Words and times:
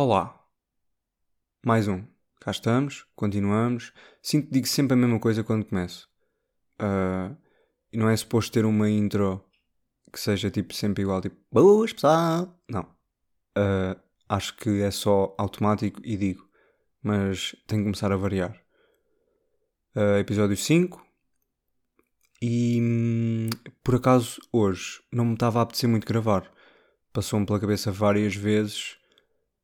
Olá. 0.00 0.46
Mais 1.66 1.88
um. 1.88 2.04
Cá 2.40 2.52
estamos, 2.52 3.04
continuamos. 3.16 3.92
Sinto 4.22 4.46
que 4.46 4.52
digo 4.52 4.68
sempre 4.68 4.94
a 4.94 4.96
mesma 4.96 5.18
coisa 5.18 5.42
quando 5.42 5.64
começo. 5.64 6.08
Uh, 6.80 7.36
não 7.92 8.08
é 8.08 8.16
suposto 8.16 8.52
ter 8.52 8.64
uma 8.64 8.88
intro 8.88 9.44
que 10.12 10.20
seja 10.20 10.52
tipo 10.52 10.72
sempre 10.72 11.02
igual, 11.02 11.20
tipo 11.20 11.34
Boas 11.50 11.92
pessoal. 11.92 12.56
Não. 12.70 12.82
Uh, 13.58 14.00
acho 14.28 14.56
que 14.58 14.82
é 14.82 14.90
só 14.92 15.34
automático 15.36 16.00
e 16.04 16.16
digo. 16.16 16.48
Mas 17.02 17.56
tenho 17.66 17.82
que 17.82 17.86
começar 17.86 18.12
a 18.12 18.16
variar. 18.16 18.56
Uh, 19.96 20.18
episódio 20.20 20.56
5. 20.56 21.04
E 22.40 22.80
hum, 22.80 23.50
por 23.82 23.96
acaso 23.96 24.40
hoje 24.52 25.02
não 25.12 25.24
me 25.24 25.34
estava 25.34 25.58
a 25.58 25.62
apetecer 25.62 25.90
muito 25.90 26.06
gravar. 26.06 26.48
Passou-me 27.12 27.44
pela 27.44 27.58
cabeça 27.58 27.90
várias 27.90 28.36
vezes 28.36 28.97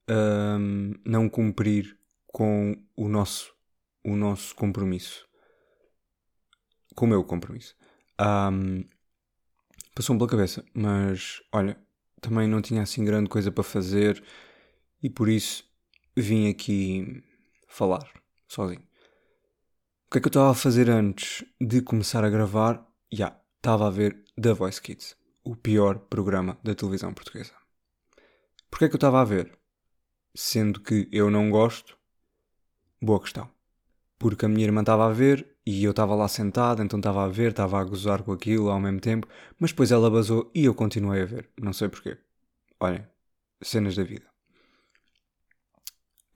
um, 0.09 0.93
não 1.05 1.29
cumprir 1.29 1.99
com 2.27 2.77
o 2.97 3.09
nosso, 3.09 3.55
o 4.05 4.17
nosso 4.17 4.55
compromisso. 4.55 5.27
Com 6.95 7.07
o 7.07 7.09
meu 7.09 7.25
compromisso. 7.25 7.77
Um, 8.21 8.85
Passou-me 9.95 10.19
pela 10.19 10.31
cabeça, 10.31 10.65
mas 10.75 11.41
olha, 11.53 11.79
também 12.21 12.49
não 12.49 12.61
tinha 12.61 12.83
assim 12.83 13.05
grande 13.05 13.29
coisa 13.29 13.53
para 13.53 13.63
fazer 13.63 14.21
e 15.01 15.09
por 15.09 15.29
isso 15.29 15.65
vim 16.17 16.49
aqui 16.49 17.23
falar 17.69 18.11
sozinho. 18.49 18.83
O 20.07 20.11
que 20.11 20.19
é 20.19 20.21
que 20.21 20.27
eu 20.27 20.31
estava 20.31 20.51
a 20.51 20.55
fazer 20.55 20.91
antes 20.91 21.45
de 21.61 21.81
começar 21.81 22.25
a 22.25 22.31
gravar? 22.31 22.85
Já, 23.13 23.27
yeah, 23.27 23.41
estava 23.57 23.87
a 23.87 23.91
ver 23.91 24.25
The 24.41 24.53
Voice 24.53 24.83
Kids, 24.83 25.17
o 25.45 25.55
pior 25.55 25.99
programa 25.99 26.59
da 26.65 26.75
televisão 26.75 27.15
portuguesa. 27.15 27.53
Porquê 28.69 28.87
é 28.87 28.89
que 28.89 28.95
eu 28.95 28.99
estava 28.99 29.21
a 29.21 29.25
ver? 29.25 29.57
Sendo 30.35 30.81
que 30.81 31.09
eu 31.13 31.31
não 31.31 31.51
gosto? 31.51 31.97
Boa 33.01 33.21
questão. 33.21 33.49
Porque 34.19 34.45
a 34.45 34.49
minha 34.49 34.65
irmã 34.67 34.81
estava 34.81 35.07
a 35.07 35.13
ver 35.13 35.47
e 35.67 35.85
eu 35.85 35.93
estava 35.93 36.15
lá 36.15 36.27
sentado, 36.29 36.83
então 36.83 36.99
estava 36.99 37.25
a 37.25 37.29
ver, 37.29 37.51
estava 37.51 37.81
a 37.81 37.85
gozar 37.85 38.23
com 38.23 38.33
aquilo 38.33 38.71
ao 38.71 38.81
mesmo 38.81 39.01
tempo, 39.01 39.29
mas 39.59 39.71
depois 39.71 39.93
ela 39.93 40.11
basou 40.11 40.51
e 40.55 40.65
eu 40.65 40.75
continuei 40.75 41.23
a 41.23 41.27
ver. 41.27 41.49
Não 41.61 41.73
sei 41.73 41.89
porquê. 41.89 42.19
Olhem, 42.81 43.07
cenas 43.63 43.97
da 43.97 44.03
vida. 44.03 44.27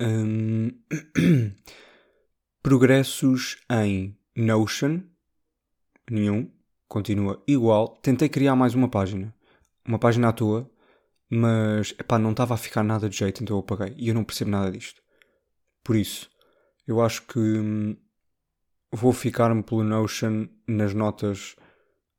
Hum... 0.00 0.70
Progressos 2.62 3.56
em 3.70 4.16
Notion. 4.36 5.00
Nenhum. 6.10 6.50
Continua 6.86 7.42
igual. 7.46 7.96
Tentei 8.02 8.28
criar 8.28 8.54
mais 8.56 8.74
uma 8.74 8.88
página. 8.88 9.34
Uma 9.86 9.98
página 9.98 10.28
à 10.28 10.32
toa. 10.32 10.70
Mas, 11.30 11.94
epá, 11.98 12.18
não 12.18 12.30
estava 12.30 12.54
a 12.54 12.56
ficar 12.56 12.82
nada 12.82 13.08
de 13.08 13.16
jeito, 13.16 13.42
então 13.42 13.56
eu 13.56 13.60
apaguei. 13.60 13.94
E 13.96 14.08
eu 14.08 14.14
não 14.14 14.24
percebo 14.24 14.50
nada 14.50 14.70
disto. 14.70 15.02
Por 15.84 15.96
isso, 15.96 16.30
eu 16.86 17.00
acho 17.00 17.22
que 17.26 17.38
hum, 17.38 17.96
vou 18.90 19.12
ficar-me 19.12 19.62
pelo 19.62 19.84
Notion 19.84 20.48
nas 20.66 20.94
notas 20.94 21.54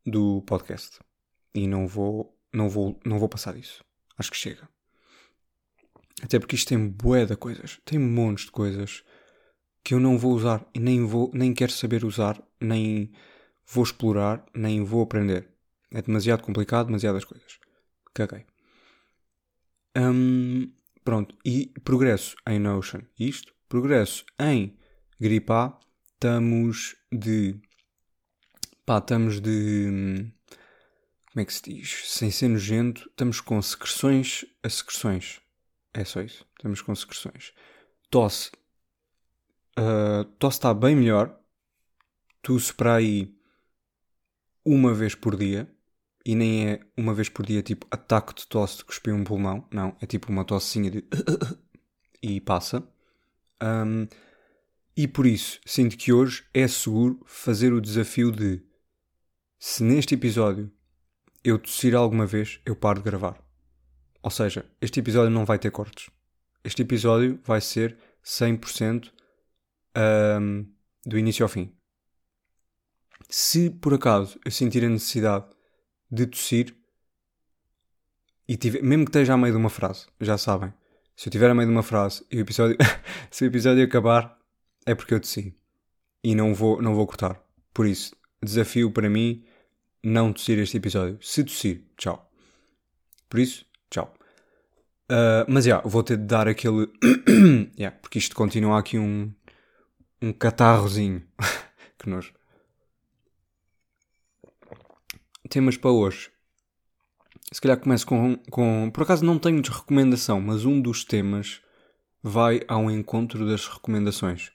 do 0.06 0.42
podcast. 0.44 1.00
E 1.54 1.68
não 1.68 1.88
vou, 1.88 2.38
não 2.54 2.70
vou, 2.70 3.00
não 3.06 3.18
vou 3.20 3.30
passar 3.30 3.54
disso. 3.54 3.84
Acho 4.18 4.32
que 4.32 4.38
chega. 4.38 4.70
Até 6.22 6.38
porque 6.38 6.56
isto 6.56 6.70
tem 6.70 6.88
bué 6.88 7.26
de 7.26 7.36
coisas. 7.36 7.80
Tem 7.86 7.98
montes 7.98 8.46
de 8.46 8.52
coisas 8.52 9.04
que 9.84 9.94
eu 9.94 10.00
não 10.00 10.18
vou 10.18 10.34
usar 10.34 10.68
e 10.74 10.80
nem 10.80 11.06
vou, 11.06 11.32
nem 11.34 11.54
quero 11.54 11.72
saber 11.72 12.04
usar, 12.04 12.42
nem 12.60 13.12
vou 13.66 13.84
explorar, 13.84 14.46
nem 14.54 14.84
vou 14.84 15.02
aprender. 15.02 15.50
É 15.92 16.02
demasiado 16.02 16.44
complicado, 16.44 16.88
demasiadas 16.88 17.24
coisas. 17.24 17.60
Caguei. 18.14 18.46
Hum, 20.00 20.72
pronto. 21.04 21.36
E 21.44 21.74
progresso 21.84 22.38
em 22.48 22.58
Notion. 22.58 23.02
Isto. 23.20 23.54
Progresso 23.68 24.26
em 24.40 24.78
Gripá 25.20 25.78
estamos 26.14 26.96
de. 27.12 27.60
Pá, 28.86 29.00
estamos 29.00 29.42
de. 29.42 30.32
Como 31.32 31.42
é 31.42 31.46
que 31.46 31.54
se 31.54 31.62
diz? 31.64 32.10
Sem 32.10 32.32
ser 32.32 32.48
nojento, 32.48 33.10
estamos 33.10 33.42
com 33.42 33.62
secreções 33.62 34.46
a 34.64 34.70
secreções. 34.70 35.42
É 35.94 36.04
só 36.04 36.22
isso. 36.22 36.46
Estamos 36.58 36.82
com 36.82 36.96
secreções. 36.96 37.54
Tosse. 38.10 38.52
Uh, 39.78 40.26
tosse 40.40 40.58
está 40.58 40.74
bem 40.74 40.96
melhor. 40.96 41.38
Tosse 42.42 42.74
para 42.74 42.96
aí 42.96 43.36
uma 44.66 44.94
vez 44.94 45.16
por 45.16 45.36
dia. 45.36 45.70
E 46.30 46.36
nem 46.36 46.70
é 46.70 46.80
uma 46.96 47.12
vez 47.12 47.28
por 47.28 47.44
dia 47.44 47.64
tipo 47.64 47.88
ataque 47.90 48.36
de 48.36 48.46
tosse 48.46 48.78
de 48.78 48.86
cuspir 48.86 49.16
um 49.16 49.24
pulmão. 49.24 49.68
Não, 49.72 49.98
é 50.00 50.06
tipo 50.06 50.32
uma 50.32 50.46
tossinha 50.46 50.92
de. 50.92 51.04
e 52.22 52.40
passa. 52.40 52.88
Um, 53.60 54.08
e 54.96 55.08
por 55.08 55.26
isso, 55.26 55.60
sinto 55.66 55.98
que 55.98 56.14
hoje 56.14 56.46
é 56.54 56.68
seguro 56.68 57.20
fazer 57.26 57.74
o 57.74 57.82
desafio 57.82 58.32
de 58.32 58.64
se 59.58 59.84
neste 59.84 60.14
episódio 60.14 60.72
eu 61.44 61.58
tossir 61.58 61.96
alguma 61.96 62.28
vez, 62.28 62.62
eu 62.64 62.76
paro 62.76 63.00
de 63.00 63.06
gravar. 63.06 63.44
Ou 64.22 64.30
seja, 64.30 64.70
este 64.80 65.00
episódio 65.00 65.32
não 65.32 65.46
vai 65.46 65.58
ter 65.58 65.72
cortes. 65.72 66.12
Este 66.64 66.84
episódio 66.84 67.40
vai 67.44 67.60
ser 67.60 67.98
100% 68.24 69.12
um, 70.40 70.72
do 71.04 71.18
início 71.18 71.44
ao 71.44 71.50
fim. 71.50 71.76
Se 73.28 73.72
por 73.72 73.96
acaso 73.96 74.40
eu 74.46 74.52
sentir 74.52 74.86
a 74.86 74.90
necessidade 74.90 75.58
de 76.12 76.26
tossir, 76.26 76.76
e 78.48 78.58
tiver, 78.58 78.82
mesmo 78.82 79.06
que 79.06 79.10
esteja 79.10 79.34
a 79.34 79.38
meio 79.38 79.54
de 79.54 79.60
uma 79.60 79.70
frase, 79.70 80.08
já 80.20 80.38
sabem, 80.38 80.74
se 81.16 81.28
eu 81.28 81.30
estiver 81.30 81.50
a 81.50 81.54
meio 81.54 81.68
de 81.68 81.76
uma 81.76 81.84
frase 81.84 82.26
e 82.32 82.38
o 82.38 82.40
episódio, 82.40 82.78
se 83.30 83.44
o 83.44 83.48
episódio 83.48 83.84
acabar, 83.84 84.40
é 84.86 84.96
porque 84.96 85.14
eu 85.14 85.20
tossi. 85.20 85.54
E 86.24 86.34
não 86.34 86.54
vou, 86.56 86.82
não 86.82 86.96
vou 86.96 87.06
cortar. 87.06 87.40
Por 87.74 87.86
isso, 87.86 88.16
desafio 88.42 88.92
para 88.92 89.10
mim 89.10 89.46
não 90.04 90.34
tossir 90.34 90.58
este 90.58 90.78
episódio. 90.78 91.20
Se 91.22 91.44
tossir, 91.44 91.84
tchau. 91.98 92.32
Por 93.30 93.40
isso, 93.40 93.66
tchau. 93.90 94.14
Uh, 95.12 95.46
mas 95.48 95.66
já, 95.66 95.76
yeah, 95.76 95.90
vou 95.90 96.04
ter 96.04 96.18
de 96.18 96.24
dar 96.24 96.48
aquele. 96.48 96.88
yeah, 97.78 97.96
porque 98.02 98.18
isto 98.18 98.36
continua 98.36 98.80
aqui 98.80 98.98
um. 98.98 99.32
um 100.22 100.34
catarrozinho. 100.34 101.22
que 102.00 102.10
nojo. 102.10 102.34
Temas 105.50 105.78
para 105.78 105.92
hoje. 105.92 106.30
Se 107.52 107.60
calhar 107.60 107.80
começo 107.80 108.06
com, 108.06 108.38
com. 108.52 108.92
Por 108.94 109.04
acaso 109.04 109.26
não 109.26 109.40
tenho 109.40 109.62
de 109.62 109.72
recomendação, 109.72 110.40
mas 110.40 110.66
um 110.66 110.80
dos 110.80 111.04
temas 111.04 111.62
vai 112.22 112.62
ao 112.68 112.90
encontro 112.92 113.48
das 113.48 113.68
recomendações. 113.68 114.52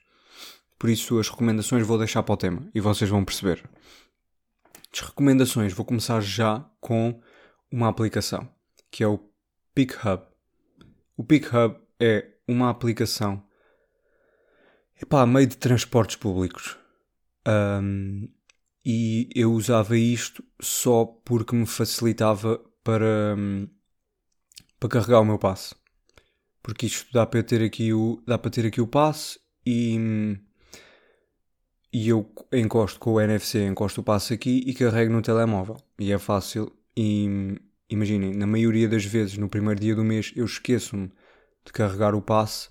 Por 0.79 0.89
isso, 0.89 1.19
as 1.19 1.29
recomendações 1.29 1.85
vou 1.85 1.97
deixar 1.97 2.23
para 2.23 2.33
o 2.33 2.37
tema 2.37 2.69
e 2.73 2.79
vocês 2.79 3.09
vão 3.09 3.25
perceber. 3.25 3.63
As 4.93 5.01
recomendações, 5.01 5.73
vou 5.73 5.85
começar 5.85 6.21
já 6.21 6.65
com 6.79 7.21
uma 7.69 7.89
aplicação 7.89 8.49
que 8.95 9.03
é 9.03 9.07
o 9.07 9.19
PickHub. 9.73 10.23
O 11.17 11.23
PickHub 11.25 11.77
é 11.99 12.29
uma 12.47 12.69
aplicação 12.69 13.43
epá, 15.01 15.25
meio 15.25 15.47
de 15.47 15.57
transportes 15.57 16.15
públicos. 16.15 16.77
Um, 17.45 18.29
e 18.85 19.29
eu 19.33 19.51
usava 19.51 19.97
isto 19.97 20.43
só 20.61 21.05
porque 21.05 21.55
me 21.55 21.65
facilitava 21.65 22.59
para, 22.83 23.35
para 24.79 24.89
carregar 24.89 25.21
o 25.21 25.25
meu 25.25 25.39
passe. 25.39 25.75
Porque 26.61 26.85
isto 26.85 27.11
dá 27.11 27.25
para 27.25 27.43
ter 27.43 27.63
aqui 27.63 27.93
o, 27.93 28.21
dá 28.25 28.37
para 28.37 28.51
ter 28.51 28.65
aqui 28.65 28.81
o 28.81 28.87
passe 28.87 29.39
e 29.65 30.37
e 31.97 32.09
eu 32.09 32.29
encosto 32.51 32.99
com 32.99 33.13
o 33.13 33.21
NFC, 33.21 33.65
encosto 33.65 34.01
o 34.01 34.03
passo 34.03 34.33
aqui 34.33 34.61
e 34.67 34.73
carrego 34.73 35.13
no 35.13 35.21
telemóvel. 35.21 35.77
E 35.97 36.11
é 36.11 36.19
fácil. 36.19 36.69
E 36.93 37.57
imaginem, 37.89 38.33
na 38.33 38.45
maioria 38.45 38.89
das 38.89 39.05
vezes, 39.05 39.37
no 39.37 39.47
primeiro 39.47 39.79
dia 39.79 39.95
do 39.95 40.03
mês, 40.03 40.33
eu 40.35 40.43
esqueço-me 40.43 41.09
de 41.65 41.71
carregar 41.71 42.13
o 42.13 42.21
passe. 42.21 42.67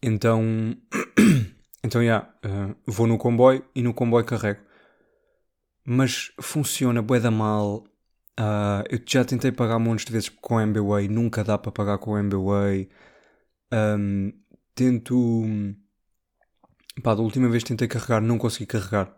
Então, 0.00 0.76
então, 1.86 2.02
yeah, 2.02 2.28
uh, 2.44 2.76
vou 2.86 3.06
no 3.06 3.16
comboio 3.16 3.64
e 3.74 3.82
no 3.82 3.94
comboio 3.94 4.24
carrego. 4.24 4.60
Mas 5.84 6.32
funciona 6.40 7.00
bué 7.00 7.20
da 7.20 7.30
mal. 7.30 7.84
Uh, 8.38 8.84
eu 8.90 9.00
já 9.06 9.24
tentei 9.24 9.52
pagar 9.52 9.78
montes 9.78 10.04
de 10.04 10.12
vezes 10.12 10.28
com 10.28 10.56
o 10.56 10.60
MBWay, 10.60 11.08
nunca 11.08 11.44
dá 11.44 11.56
para 11.56 11.72
pagar 11.72 11.98
com 11.98 12.12
o 12.12 12.18
MBWay. 12.18 12.88
Um, 13.72 14.32
tento 14.74 15.44
Pá, 17.02 17.14
da 17.14 17.22
última 17.22 17.48
vez 17.48 17.62
tentei 17.62 17.86
carregar, 17.86 18.20
não 18.20 18.38
consegui 18.38 18.66
carregar. 18.66 19.14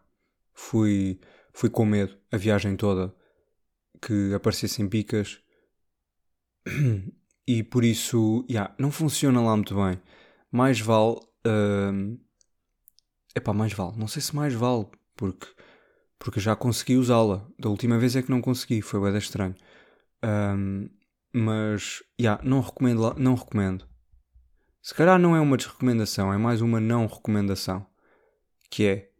Fui, 0.52 1.20
fui 1.52 1.70
com 1.70 1.84
medo 1.84 2.16
a 2.30 2.36
viagem 2.36 2.76
toda 2.76 3.14
que 4.02 4.34
aparecessem 4.34 4.88
picas. 4.88 5.40
E 7.50 7.62
por 7.62 7.82
isso, 7.82 8.44
yeah, 8.46 8.74
não 8.78 8.90
funciona 8.90 9.40
lá 9.40 9.56
muito 9.56 9.74
bem. 9.74 9.98
Mais 10.52 10.78
vale. 10.78 11.16
Uh... 11.46 12.20
Epá, 13.34 13.52
mais 13.52 13.72
vale. 13.72 13.96
Não 13.96 14.08
sei 14.08 14.22
se 14.22 14.34
mais 14.34 14.54
vale, 14.54 14.86
porque, 15.16 15.46
porque 16.19 16.40
já 16.40 16.56
consegui 16.56 16.96
usá-la. 16.96 17.46
Da 17.58 17.69
última 17.69 17.98
vez 17.98 18.16
é 18.16 18.22
que 18.22 18.30
não 18.30 18.40
consegui, 18.40 18.82
foi 18.82 19.00
bem 19.00 19.16
estranho. 19.19 19.54
Um, 20.25 20.88
mas, 21.32 22.02
yeah, 22.20 22.42
não 22.42 22.60
recomendo, 22.60 23.14
não 23.19 23.34
recomendo. 23.34 23.86
Se 24.80 24.94
calhar 24.94 25.19
não 25.19 25.36
é 25.36 25.40
uma 25.40 25.56
desrecomendação, 25.56 26.32
é 26.32 26.38
mais 26.38 26.60
uma 26.60 26.80
não 26.80 27.06
recomendação. 27.06 27.86
Que 28.70 28.86
é, 28.86 29.10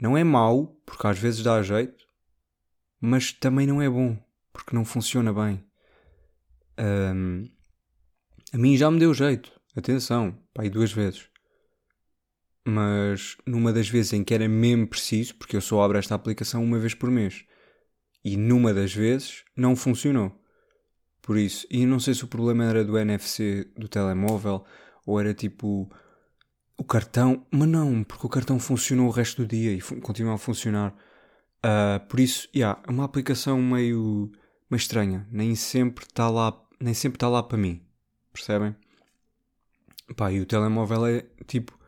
não 0.00 0.16
é 0.16 0.24
mau, 0.24 0.66
porque 0.86 1.06
às 1.06 1.18
vezes 1.18 1.42
dá 1.42 1.62
jeito, 1.62 2.06
mas 3.00 3.32
também 3.32 3.66
não 3.66 3.80
é 3.82 3.88
bom, 3.88 4.16
porque 4.52 4.74
não 4.74 4.84
funciona 4.84 5.32
bem. 5.32 5.64
Um, 6.78 7.50
a 8.52 8.58
mim 8.58 8.76
já 8.76 8.90
me 8.90 8.98
deu 8.98 9.12
jeito, 9.12 9.52
atenção, 9.76 10.36
pá, 10.54 10.62
duas 10.68 10.92
vezes. 10.92 11.28
Mas 12.64 13.36
numa 13.46 13.72
das 13.72 13.88
vezes 13.88 14.12
em 14.12 14.22
que 14.22 14.34
era 14.34 14.48
mesmo 14.48 14.86
preciso, 14.86 15.34
porque 15.36 15.56
eu 15.56 15.60
só 15.60 15.82
abro 15.82 15.98
esta 15.98 16.14
aplicação 16.14 16.62
uma 16.62 16.78
vez 16.78 16.94
por 16.94 17.10
mês, 17.10 17.44
e 18.24 18.36
numa 18.36 18.74
das 18.74 18.94
vezes 18.94 19.44
não 19.56 19.74
funcionou. 19.74 20.38
Por 21.22 21.36
isso, 21.36 21.66
e 21.70 21.86
não 21.86 22.00
sei 22.00 22.14
se 22.14 22.24
o 22.24 22.28
problema 22.28 22.64
era 22.64 22.84
do 22.84 22.98
NFC 22.98 23.70
do 23.76 23.88
telemóvel 23.88 24.64
ou 25.06 25.20
era 25.20 25.34
tipo 25.34 25.90
o 26.76 26.84
cartão, 26.84 27.46
mas 27.50 27.68
não, 27.68 28.02
porque 28.02 28.26
o 28.26 28.30
cartão 28.30 28.58
funcionou 28.58 29.08
o 29.08 29.10
resto 29.10 29.42
do 29.42 29.48
dia 29.48 29.72
e 29.72 29.80
continua 30.00 30.34
a 30.34 30.38
funcionar. 30.38 30.94
Uh, 31.58 32.00
por 32.08 32.18
isso, 32.18 32.48
yeah, 32.56 32.80
é 32.86 32.90
uma 32.90 33.04
aplicação 33.04 33.60
meio, 33.60 34.32
meio 34.70 34.78
estranha, 34.78 35.28
nem 35.30 35.54
sempre 35.54 36.06
está 36.06 36.30
lá, 36.30 36.58
nem 36.80 36.94
sempre 36.94 37.16
está 37.16 37.28
lá 37.28 37.42
para 37.42 37.58
mim, 37.58 37.82
percebem? 38.32 38.74
Pá, 40.16 40.32
e 40.32 40.40
o 40.40 40.46
telemóvel 40.46 41.06
é 41.06 41.26
tipo 41.46 41.78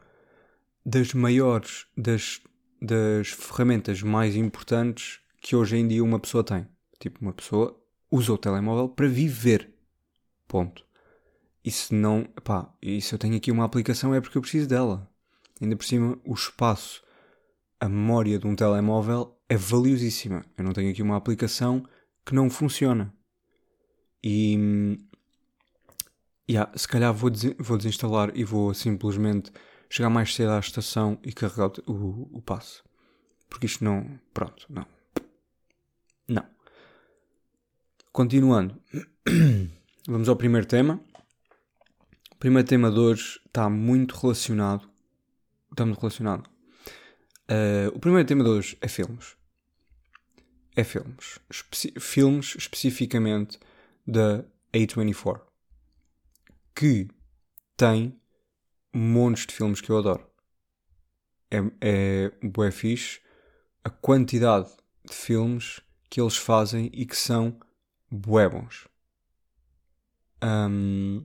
das 0.85 1.15
maiores, 1.15 1.87
das, 1.97 2.41
das 2.81 3.29
ferramentas 3.29 4.03
mais 4.03 4.37
importantes 4.37 5.21
que 5.41 5.57
hoje 5.57 5.77
em 5.77 5.87
dia 5.87 6.03
uma 6.03 6.19
pessoa 6.19 6.45
tem. 6.45 6.67
Tipo, 6.99 7.21
uma 7.21 7.33
pessoa 7.33 7.79
usa 8.11 8.33
o 8.33 8.39
telemóvel 8.39 8.89
para 8.89 9.09
viver. 9.09 9.73
Ponto. 10.47 10.85
E 11.65 11.71
se 11.71 11.95
não, 11.95 12.25
pá, 12.45 12.73
e 12.83 13.01
se 13.01 13.15
eu 13.15 13.19
tenho 13.19 13.37
aqui 13.37 13.51
uma 13.51 13.65
aplicação 13.65 14.15
é 14.15 14.21
porque 14.21 14.37
eu 14.37 14.43
preciso 14.43 14.69
dela. 14.69 15.09
Ainda 15.61 15.77
por 15.77 15.85
cima, 15.85 16.19
o 16.25 16.35
espaço, 16.35 17.03
a 17.79 17.89
memória 17.89 18.39
de 18.39 18.47
um 18.47 18.57
telemóvel 18.57 19.39
é 19.49 19.57
valiosíssima. 19.57 20.45
Eu 20.57 20.65
não 20.65 20.73
tenho 20.73 20.91
aqui 20.91 21.03
uma 21.03 21.17
aplicação 21.17 21.85
que 22.25 22.35
não 22.35 22.51
funciona. 22.51 23.15
E. 24.23 24.99
Yeah, 26.51 26.71
se 26.77 26.89
calhar 26.89 27.15
vou, 27.15 27.31
des 27.31 27.55
vou 27.59 27.77
desinstalar 27.77 28.33
e 28.35 28.45
vou 28.45 28.75
simplesmente 28.75 29.53
chegar 29.93 30.09
mais 30.09 30.35
cedo 30.35 30.53
à 30.53 30.59
estação 30.59 31.19
e 31.23 31.35
carregar 31.35 31.71
o, 31.87 31.93
o, 31.93 32.39
o 32.39 32.43
passe. 32.43 32.83
Porque 33.47 33.67
isto 33.67 33.85
não. 33.85 34.19
Pronto, 34.33 34.67
não. 34.71 34.87
Não. 36.27 36.47
Continuando. 38.11 38.81
Vamos 40.09 40.31
ao 40.31 40.37
primeiro 40.37 40.67
tema. 40.67 40.99
O 42.31 42.37
primeiro 42.37 42.67
tema 42.67 42.91
de 42.91 42.99
hoje 42.99 43.39
está 43.47 43.69
muito 43.69 44.17
relacionado. 44.17 44.89
Muito 45.79 46.01
relacionado. 46.01 46.47
Uh, 47.51 47.95
o 47.95 48.01
primeiro 48.01 48.27
tema 48.27 48.43
de 48.43 48.49
hoje 48.49 48.79
é 48.81 48.89
filmes. 48.89 49.37
É 50.75 50.85
filmes. 50.85 51.39
Especi 51.51 51.93
filmes 52.01 52.55
especificamente 52.57 53.61
da 54.07 54.43
A24. 54.73 55.43
Que 56.75 57.09
tem 57.77 58.19
montes 58.93 59.47
de 59.47 59.55
filmes 59.55 59.81
que 59.81 59.91
eu 59.91 59.99
adoro. 59.99 60.27
É, 61.51 61.59
é 61.81 62.33
bué 62.43 62.71
fixe 62.71 63.21
a 63.85 63.91
quantidade 63.91 64.69
de 65.05 65.15
filmes 65.15 65.81
que 66.09 66.21
eles 66.21 66.37
fazem 66.37 66.91
e 66.93 67.05
que 67.05 67.17
são 67.17 67.59
bué 68.11 68.49
bons. 68.49 68.87
Um, 70.43 71.25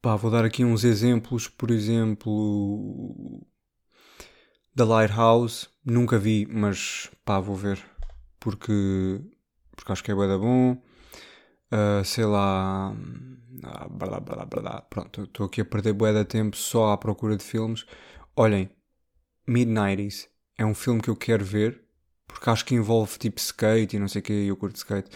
pá, 0.00 0.16
vou 0.16 0.30
dar 0.30 0.44
aqui 0.44 0.64
uns 0.64 0.84
exemplos. 0.84 1.48
Por 1.48 1.70
exemplo, 1.70 3.46
The 4.74 4.84
Lighthouse. 4.84 5.68
Nunca 5.84 6.18
vi, 6.18 6.46
mas 6.46 7.10
pá, 7.24 7.40
vou 7.40 7.56
ver. 7.56 7.82
Porque, 8.40 9.20
porque 9.74 9.92
acho 9.92 10.04
que 10.04 10.10
é 10.10 10.14
bué 10.14 10.28
da 10.28 10.38
bom. 10.38 10.72
Uh, 11.70 12.04
sei 12.04 12.24
lá. 12.24 12.94
Ah, 13.62 13.88
blá, 13.88 14.20
blá, 14.20 14.44
blá. 14.44 14.80
Pronto, 14.82 15.24
estou 15.24 15.46
aqui 15.46 15.60
a 15.60 15.64
perder 15.64 15.92
bué 15.92 16.12
de 16.12 16.24
tempo 16.24 16.56
só 16.56 16.92
à 16.92 16.98
procura 16.98 17.36
de 17.36 17.44
filmes. 17.44 17.84
Olhem, 18.36 18.70
Mid-90s 19.46 20.28
é 20.56 20.64
um 20.64 20.74
filme 20.74 21.00
que 21.00 21.08
eu 21.10 21.16
quero 21.16 21.44
ver 21.44 21.88
porque 22.28 22.50
acho 22.50 22.64
que 22.64 22.74
envolve 22.74 23.18
tipo 23.18 23.40
skate 23.40 23.96
e 23.96 23.98
não 23.98 24.06
sei 24.06 24.20
o 24.20 24.22
que, 24.22 24.32
eu 24.32 24.56
curto 24.56 24.76
skate. 24.76 25.10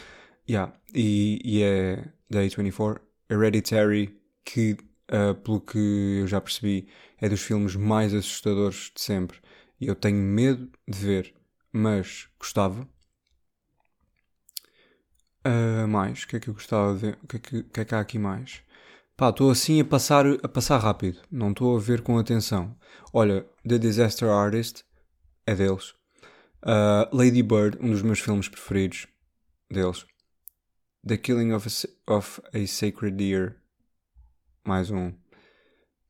Yeah. 0.48 0.72
E, 0.94 1.40
e 1.44 1.62
é 1.62 2.08
da 2.28 2.40
A24, 2.40 3.00
Hereditary, 3.30 4.18
que 4.44 4.76
uh, 5.12 5.34
pelo 5.34 5.60
que 5.60 6.18
eu 6.20 6.26
já 6.26 6.40
percebi 6.40 6.88
é 7.20 7.28
dos 7.28 7.42
filmes 7.42 7.76
mais 7.76 8.14
assustadores 8.14 8.90
de 8.94 9.00
sempre. 9.00 9.38
E 9.80 9.86
eu 9.86 9.94
tenho 9.94 10.16
medo 10.16 10.70
de 10.88 10.98
ver, 10.98 11.34
mas 11.72 12.28
gostava. 12.38 12.88
Uh, 15.44 15.88
mais, 15.88 16.22
o 16.22 16.28
que 16.28 16.36
é 16.36 16.40
que 16.40 16.48
eu 16.48 16.54
gostava 16.54 16.94
de? 16.94 17.10
O 17.22 17.26
que 17.26 17.36
é 17.36 17.38
que, 17.40 17.62
que, 17.64 17.80
é 17.80 17.84
que 17.84 17.94
há 17.94 18.00
aqui 18.00 18.18
mais? 18.18 18.62
Pá, 19.16 19.30
estou 19.30 19.50
assim 19.50 19.80
a 19.80 19.84
passar, 19.84 20.24
a 20.26 20.48
passar 20.48 20.78
rápido, 20.78 21.20
não 21.30 21.50
estou 21.50 21.76
a 21.76 21.80
ver 21.80 22.00
com 22.02 22.18
atenção. 22.18 22.76
Olha, 23.12 23.46
The 23.68 23.78
Disaster 23.78 24.28
Artist 24.28 24.84
é 25.46 25.54
deles. 25.54 25.90
Uh, 26.62 27.08
Lady 27.12 27.42
Bird, 27.42 27.76
um 27.80 27.90
dos 27.90 28.02
meus 28.02 28.20
filmes 28.20 28.48
preferidos 28.48 29.06
deles. 29.70 30.06
The 31.06 31.16
Killing 31.16 31.52
of 31.52 31.68
a, 31.68 32.12
of 32.12 32.40
a 32.54 32.66
Sacred 32.66 33.16
Deer, 33.16 33.56
mais 34.64 34.90
um. 34.90 35.08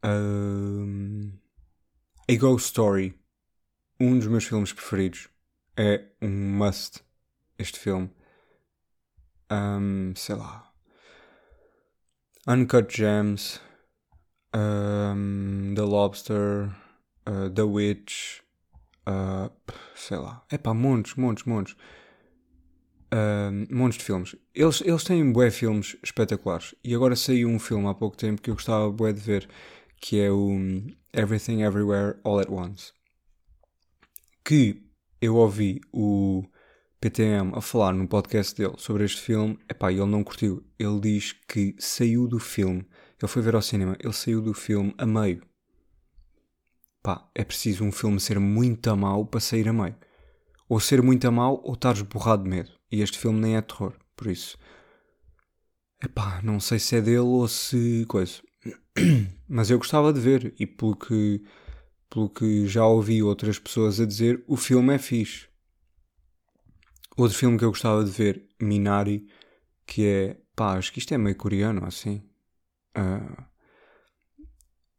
Uh, 0.04 1.32
a 2.28 2.36
Ghost 2.36 2.66
Story, 2.66 3.18
um 3.98 4.18
dos 4.18 4.26
meus 4.26 4.44
filmes 4.44 4.72
preferidos. 4.72 5.28
É 5.74 6.04
um 6.20 6.28
must 6.28 7.00
este 7.58 7.78
filme. 7.78 8.10
Um, 9.52 10.14
sei 10.16 10.36
lá. 10.36 10.72
Uncut 12.48 12.96
Gems, 12.96 13.60
um, 14.54 15.74
The 15.76 15.82
Lobster, 15.82 16.70
uh, 17.26 17.50
The 17.50 17.62
Witch, 17.62 18.42
Uh, 19.06 19.50
sei 19.94 20.16
lá. 20.16 20.44
É 20.50 20.56
pá, 20.56 20.72
montes, 20.72 21.14
montes, 21.16 21.44
montes. 21.44 21.76
Uh, 23.12 23.66
montes 23.74 23.98
de 23.98 24.04
filmes. 24.04 24.36
Eles, 24.54 24.80
eles 24.80 25.04
têm 25.04 25.32
bué 25.32 25.50
filmes 25.50 25.96
espetaculares. 26.02 26.74
E 26.82 26.94
agora 26.94 27.16
saiu 27.16 27.48
um 27.48 27.58
filme 27.58 27.86
há 27.88 27.94
pouco 27.94 28.16
tempo 28.16 28.40
que 28.40 28.50
eu 28.50 28.54
gostava 28.54 28.90
bué 28.90 29.12
de 29.12 29.20
ver, 29.20 29.48
que 30.00 30.20
é 30.20 30.30
o 30.30 30.56
Everything 31.12 31.62
Everywhere 31.62 32.18
All 32.24 32.40
at 32.40 32.48
Once. 32.48 32.92
Que 34.44 34.82
eu 35.20 35.36
ouvi 35.36 35.80
o 35.92 36.44
PTM 37.02 37.52
a 37.54 37.60
falar 37.60 37.92
no 37.92 38.08
podcast 38.08 38.56
dele 38.56 38.76
sobre 38.78 39.04
este 39.04 39.20
filme. 39.20 39.58
Epá, 39.68 39.92
ele 39.92 40.06
não 40.06 40.24
curtiu. 40.24 40.64
Ele 40.78 41.00
diz 41.00 41.32
que 41.46 41.74
saiu 41.78 42.26
do 42.26 42.38
filme. 42.38 42.86
Ele 43.20 43.28
foi 43.28 43.42
ver 43.42 43.54
ao 43.54 43.62
cinema. 43.62 43.96
Ele 44.00 44.12
saiu 44.12 44.40
do 44.40 44.54
filme 44.54 44.94
a 44.96 45.04
meio 45.04 45.42
pá, 47.02 47.28
é 47.34 47.44
preciso 47.44 47.84
um 47.84 47.90
filme 47.90 48.20
ser 48.20 48.38
muito 48.38 48.88
a 48.88 48.96
mau 48.96 49.26
para 49.26 49.40
sair 49.40 49.68
a 49.68 49.72
meio. 49.72 49.96
Ou 50.68 50.78
ser 50.80 51.02
muito 51.02 51.26
a 51.26 51.30
mau 51.30 51.60
ou 51.64 51.74
estares 51.74 52.02
borrado 52.02 52.44
de 52.44 52.50
medo. 52.50 52.70
E 52.90 53.02
este 53.02 53.18
filme 53.18 53.40
nem 53.40 53.56
é 53.56 53.60
terror, 53.60 53.94
por 54.16 54.28
isso. 54.28 54.56
Epá, 56.02 56.40
não 56.42 56.60
sei 56.60 56.78
se 56.78 56.96
é 56.96 57.00
dele 57.00 57.18
ou 57.18 57.46
se 57.48 58.06
coisa. 58.08 58.40
Mas 59.48 59.70
eu 59.70 59.78
gostava 59.78 60.12
de 60.12 60.20
ver 60.20 60.54
e 60.58 60.66
pelo 60.66 60.96
que, 60.96 61.42
pelo 62.08 62.30
que 62.30 62.66
já 62.66 62.86
ouvi 62.86 63.22
outras 63.22 63.58
pessoas 63.58 64.00
a 64.00 64.06
dizer, 64.06 64.42
o 64.46 64.56
filme 64.56 64.94
é 64.94 64.98
fixe. 64.98 65.48
Outro 67.16 67.36
filme 67.36 67.58
que 67.58 67.64
eu 67.64 67.70
gostava 67.70 68.04
de 68.04 68.10
ver, 68.10 68.48
Minari, 68.60 69.28
que 69.86 70.06
é, 70.06 70.40
pá, 70.56 70.78
acho 70.78 70.92
que 70.92 70.98
isto 70.98 71.12
é 71.12 71.18
meio 71.18 71.36
coreano, 71.36 71.84
assim. 71.84 72.22
Uh, 72.96 73.44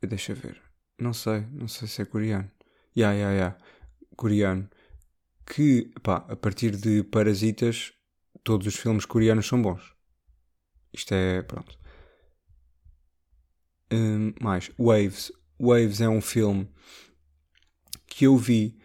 deixa 0.08 0.34
ver. 0.34 0.62
Não 1.00 1.13
sei, 1.13 1.41
não 1.51 1.67
sei 1.67 1.88
se 1.88 2.01
é 2.01 2.05
coreano. 2.05 2.51
Ya, 2.96 3.12
yeah, 3.12 3.13
ya, 3.13 3.20
yeah, 3.20 3.32
ya. 3.32 3.38
Yeah. 3.38 3.58
Coreano. 4.15 4.70
Que, 5.46 5.91
pá, 6.03 6.25
a 6.29 6.36
partir 6.36 6.75
de 6.77 7.03
Parasitas, 7.03 7.93
todos 8.43 8.67
os 8.67 8.75
filmes 8.75 9.05
coreanos 9.05 9.48
são 9.48 9.62
bons. 9.62 9.93
Isto 10.93 11.13
é, 11.13 11.41
pronto. 11.41 11.77
Um, 13.91 14.34
mais, 14.39 14.72
Waves. 14.77 15.32
Waves 15.60 16.01
é 16.01 16.10
um 16.10 16.22
filme 16.22 16.70
que 18.05 18.25
eu 18.25 18.38
vi 18.38 18.77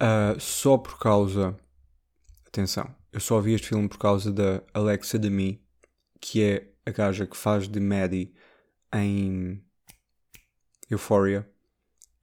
uh, 0.00 0.38
só 0.40 0.78
por 0.78 0.98
causa. 0.98 1.58
Atenção, 2.52 2.92
eu 3.12 3.20
só 3.20 3.40
vi 3.40 3.54
este 3.54 3.68
filme 3.68 3.88
por 3.88 3.98
causa 3.98 4.32
da 4.32 4.60
Alexa 4.74 5.16
Demi, 5.16 5.64
que 6.20 6.42
é 6.42 6.72
a 6.84 6.90
gaja 6.90 7.24
que 7.24 7.36
faz 7.36 7.68
de 7.68 7.78
Maddie 7.78 8.34
em 8.92 9.64
Euphoria. 10.90 11.48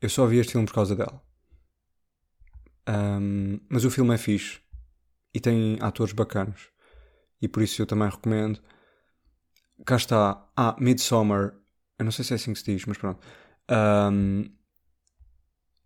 Eu 0.01 0.10
só 0.10 0.25
vi 0.25 0.39
este 0.39 0.51
filme 0.51 0.67
por 0.67 0.74
causa 0.74 0.98
dela. 0.98 1.24
Um, 2.89 3.60
mas 3.69 3.86
o 3.86 3.89
filme 3.89 4.13
é 4.15 4.17
fixe 4.17 4.60
e 5.34 5.39
tem 5.39 5.77
atores 5.81 6.13
bacanos. 6.13 6.72
e 7.41 7.48
por 7.48 7.63
isso 7.63 7.81
eu 7.81 7.86
também 7.86 8.10
recomendo. 8.10 8.62
Cá 9.86 9.96
está. 9.96 10.50
Ah, 10.57 10.75
Midsommar. 10.79 11.55
Eu 11.98 12.05
não 12.05 12.12
sei 12.12 12.25
se 12.25 12.34
é 12.34 12.36
assim 12.36 12.51
que 12.53 12.60
se 12.60 12.65
diz, 12.65 12.86
mas 12.86 12.98
pronto. 12.98 13.25
Um, 13.72 14.50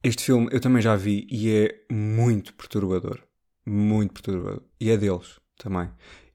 este 0.03 0.23
filme 0.23 0.49
eu 0.51 0.59
também 0.59 0.81
já 0.81 0.95
vi 0.95 1.27
e 1.29 1.49
é 1.51 1.85
muito 1.91 2.53
perturbador. 2.55 3.30
Muito 3.65 4.13
perturbador. 4.13 4.63
E 4.79 4.89
é 4.89 4.97
deles 4.97 5.39
também. 5.57 5.89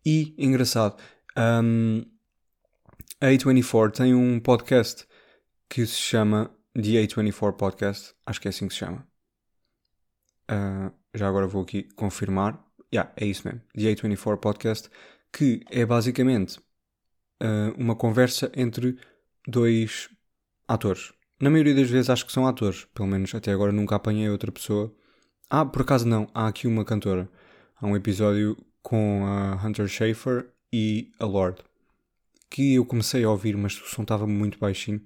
E, 0.05 0.35
engraçado, 0.39 0.97
um, 1.37 2.05
a 3.21 3.27
A24 3.27 3.91
tem 3.93 4.15
um 4.15 4.39
podcast 4.39 5.07
que 5.69 5.87
se 5.87 5.97
chama 5.97 6.51
The 6.75 7.05
A24 7.05 7.57
Podcast. 7.57 8.15
Acho 8.25 8.41
que 8.41 8.49
é 8.49 8.51
assim 8.51 8.69
que 8.69 8.75
se 8.75 8.81
chama. 8.81 9.07
Uh, 10.51 10.93
já 11.15 11.29
agora 11.29 11.47
vou 11.47 11.63
aqui 11.63 11.85
confirmar. 11.97 12.63
Yeah, 12.95 13.13
é 13.17 13.27
isso 13.27 13.47
mesmo. 13.47 13.63
The 13.75 13.95
A24 13.95 14.39
Podcast. 14.39 14.91
Que 15.33 15.63
é 15.71 15.85
basicamente 15.85 16.59
uh, 17.43 17.75
uma 17.77 17.97
conversa 17.97 18.51
entre 18.55 18.99
dois 19.47 20.09
atores. 20.69 21.13
Na 21.41 21.51
maioria 21.51 21.75
das 21.75 21.91
vezes 21.91 22.11
acho 22.11 22.25
que 22.25 22.33
são 22.33 22.47
atores. 22.47 22.87
Pelo 22.95 23.09
menos 23.09 23.35
até 23.35 23.51
agora 23.53 23.73
nunca 23.73 23.97
apanhei 23.97 24.29
outra 24.31 24.53
pessoa. 24.53 24.95
Ah, 25.49 25.65
por 25.65 25.83
acaso 25.83 26.07
não. 26.07 26.29
Há 26.35 26.49
aqui 26.49 26.67
uma 26.67 26.85
cantora. 26.85 27.29
Há 27.77 27.87
um 27.87 27.97
episódio 27.97 28.57
com 28.83 29.25
a 29.25 29.55
Hunter 29.65 29.87
Schafer 29.89 30.49
e 30.73 31.13
a 31.19 31.25
Lord. 31.25 31.63
Que 32.51 32.75
eu 32.75 32.85
comecei 32.85 33.25
a 33.25 33.31
ouvir, 33.31 33.57
mas 33.57 33.81
o 33.81 33.87
som 33.87 34.03
estava 34.03 34.27
muito 34.27 34.59
baixinho. 34.59 35.01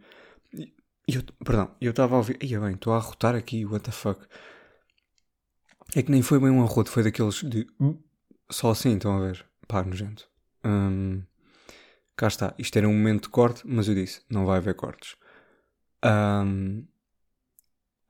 E 0.52 1.14
eu, 1.14 1.22
perdão, 1.44 1.74
eu 1.80 1.90
estava 1.90 2.14
a 2.14 2.18
ouvir. 2.18 2.38
Ia 2.42 2.60
bem, 2.60 2.74
estou 2.74 2.92
a 2.92 2.96
arrotar 2.96 3.34
aqui, 3.34 3.64
what 3.66 3.84
the 3.84 3.90
fuck. 3.90 4.24
É 5.94 6.02
que 6.02 6.10
nem 6.10 6.22
foi 6.22 6.38
bem 6.38 6.50
um 6.50 6.62
arroto, 6.62 6.90
foi 6.90 7.02
daqueles 7.02 7.42
de. 7.42 7.66
Só 8.50 8.70
assim, 8.70 8.94
estão 8.94 9.16
a 9.16 9.26
ver? 9.26 9.44
Pá, 9.66 9.82
nojento. 9.82 10.28
Hum, 10.64 11.22
cá 12.16 12.28
está. 12.28 12.54
Isto 12.58 12.78
era 12.78 12.88
um 12.88 12.92
momento 12.92 13.24
de 13.24 13.28
corte, 13.30 13.62
mas 13.66 13.88
eu 13.88 13.94
disse: 13.94 14.22
não 14.30 14.46
vai 14.46 14.58
haver 14.58 14.74
cortes. 14.74 15.16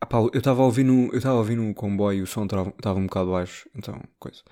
Um, 0.01 0.07
apá, 0.07 0.19
eu 0.19 0.39
estava 0.39 0.63
a 0.63 0.65
ouvir 0.65 0.85
no, 0.85 1.09
eu 1.13 1.19
estava 1.19 1.37
a 1.37 1.39
ouvir 1.39 1.75
comboio 1.75 2.25
o 2.25 2.27
som 2.27 2.45
estava 2.45 2.99
um 2.99 3.07
bocado 3.07 3.31
baixo, 3.31 3.69
então, 3.75 4.01
coisa. 4.19 4.43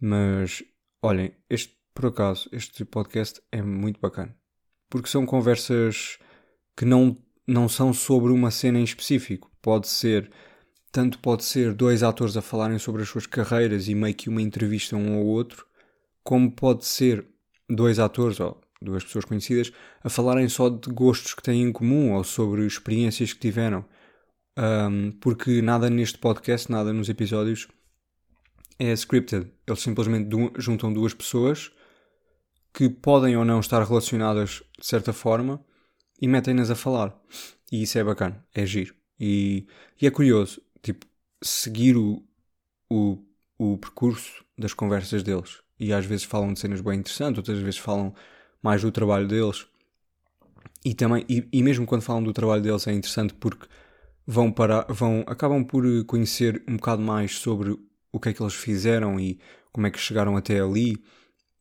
Mas, 0.00 0.62
olhem, 1.02 1.32
este, 1.50 1.76
por 1.94 2.06
acaso, 2.06 2.48
este 2.52 2.84
podcast 2.84 3.40
é 3.50 3.62
muito 3.62 4.00
bacana. 4.00 4.34
Porque 4.88 5.08
são 5.08 5.26
conversas 5.26 6.18
que 6.76 6.84
não, 6.84 7.16
não 7.46 7.68
são 7.68 7.92
sobre 7.92 8.32
uma 8.32 8.50
cena 8.50 8.78
em 8.78 8.84
específico. 8.84 9.50
Pode 9.62 9.88
ser, 9.88 10.30
tanto 10.92 11.18
pode 11.18 11.44
ser 11.44 11.74
dois 11.74 12.02
atores 12.02 12.36
a 12.36 12.42
falarem 12.42 12.78
sobre 12.78 13.02
as 13.02 13.08
suas 13.08 13.26
carreiras 13.26 13.88
e 13.88 13.94
meio 13.94 14.14
que 14.14 14.28
uma 14.28 14.42
entrevista 14.42 14.96
um 14.96 15.16
ao 15.16 15.24
outro, 15.24 15.66
como 16.22 16.50
pode 16.50 16.84
ser 16.84 17.26
dois 17.68 17.98
atores 17.98 18.38
ou 18.38 18.60
duas 18.80 19.02
pessoas 19.02 19.24
conhecidas 19.24 19.72
a 20.04 20.08
falarem 20.08 20.48
só 20.48 20.68
de 20.68 20.90
gostos 20.90 21.34
que 21.34 21.42
têm 21.42 21.62
em 21.62 21.72
comum 21.72 22.12
ou 22.12 22.22
sobre 22.22 22.66
experiências 22.66 23.32
que 23.32 23.40
tiveram. 23.40 23.84
Um, 24.58 25.12
porque 25.12 25.60
nada 25.60 25.90
neste 25.90 26.18
podcast, 26.18 26.70
nada 26.70 26.92
nos 26.92 27.08
episódios 27.08 27.68
é 28.78 28.92
scripted. 28.92 29.50
Eles 29.66 29.80
simplesmente 29.80 30.28
juntam 30.58 30.92
duas 30.92 31.12
pessoas 31.12 31.70
que 32.72 32.88
podem 32.88 33.36
ou 33.36 33.44
não 33.44 33.60
estar 33.60 33.82
relacionadas 33.82 34.62
de 34.78 34.86
certa 34.86 35.12
forma 35.12 35.64
e 36.20 36.28
metem-nas 36.28 36.70
a 36.70 36.74
falar. 36.74 37.18
E 37.70 37.82
isso 37.82 37.98
é 37.98 38.04
bacana, 38.04 38.44
é 38.54 38.64
giro. 38.64 38.94
E, 39.18 39.66
e 40.00 40.06
é 40.06 40.10
curioso, 40.10 40.60
tipo, 40.82 41.06
seguir 41.42 41.96
o, 41.96 42.22
o, 42.90 43.18
o 43.58 43.78
percurso 43.78 44.44
das 44.58 44.72
conversas 44.72 45.22
deles. 45.22 45.62
E 45.78 45.92
às 45.92 46.06
vezes 46.06 46.24
falam 46.24 46.52
de 46.52 46.60
cenas 46.60 46.80
bem 46.80 46.98
interessantes, 46.98 47.38
outras 47.38 47.58
vezes 47.58 47.78
falam 47.78 48.14
mais 48.62 48.82
do 48.82 48.92
trabalho 48.92 49.26
deles. 49.26 49.66
E 50.84 50.94
também, 50.94 51.24
e, 51.28 51.46
e 51.52 51.62
mesmo 51.62 51.86
quando 51.86 52.02
falam 52.02 52.22
do 52.22 52.32
trabalho 52.32 52.62
deles 52.62 52.86
é 52.86 52.92
interessante 52.92 53.34
porque 53.34 53.66
vão 54.26 54.50
para, 54.50 54.86
vão, 54.88 55.24
acabam 55.26 55.64
por 55.64 55.84
conhecer 56.04 56.62
um 56.68 56.76
bocado 56.76 57.02
mais 57.02 57.38
sobre 57.38 57.76
o 58.12 58.18
que 58.18 58.30
é 58.30 58.32
que 58.32 58.42
eles 58.42 58.54
fizeram 58.54 59.20
e 59.20 59.38
como 59.72 59.86
é 59.86 59.90
que 59.90 59.98
chegaram 59.98 60.36
até 60.36 60.58
ali, 60.60 60.96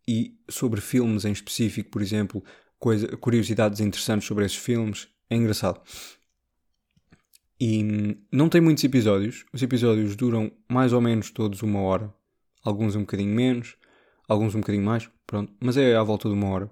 e 0.07 0.37
sobre 0.49 0.79
filmes 0.79 1.25
em 1.25 1.31
específico, 1.31 1.89
por 1.89 2.01
exemplo, 2.01 2.43
coisa, 2.79 3.07
curiosidades 3.17 3.79
interessantes 3.79 4.27
sobre 4.27 4.45
esses 4.45 4.57
filmes. 4.57 5.07
É 5.29 5.35
engraçado. 5.35 5.81
E 7.59 7.83
não 8.31 8.47
tem 8.47 8.61
muitos 8.61 8.83
episódios. 8.83 9.45
Os 9.51 9.61
episódios 9.61 10.15
duram 10.15 10.51
mais 10.69 10.93
ou 10.93 11.01
menos 11.01 11.31
todos 11.31 11.61
uma 11.61 11.81
hora. 11.81 12.13
Alguns 12.63 12.95
um 12.95 13.01
bocadinho 13.01 13.33
menos, 13.33 13.75
alguns 14.27 14.55
um 14.55 14.59
bocadinho 14.59 14.85
mais, 14.85 15.09
pronto. 15.25 15.53
Mas 15.59 15.77
é 15.77 15.95
à 15.95 16.03
volta 16.03 16.29
de 16.29 16.35
uma 16.35 16.47
hora. 16.49 16.71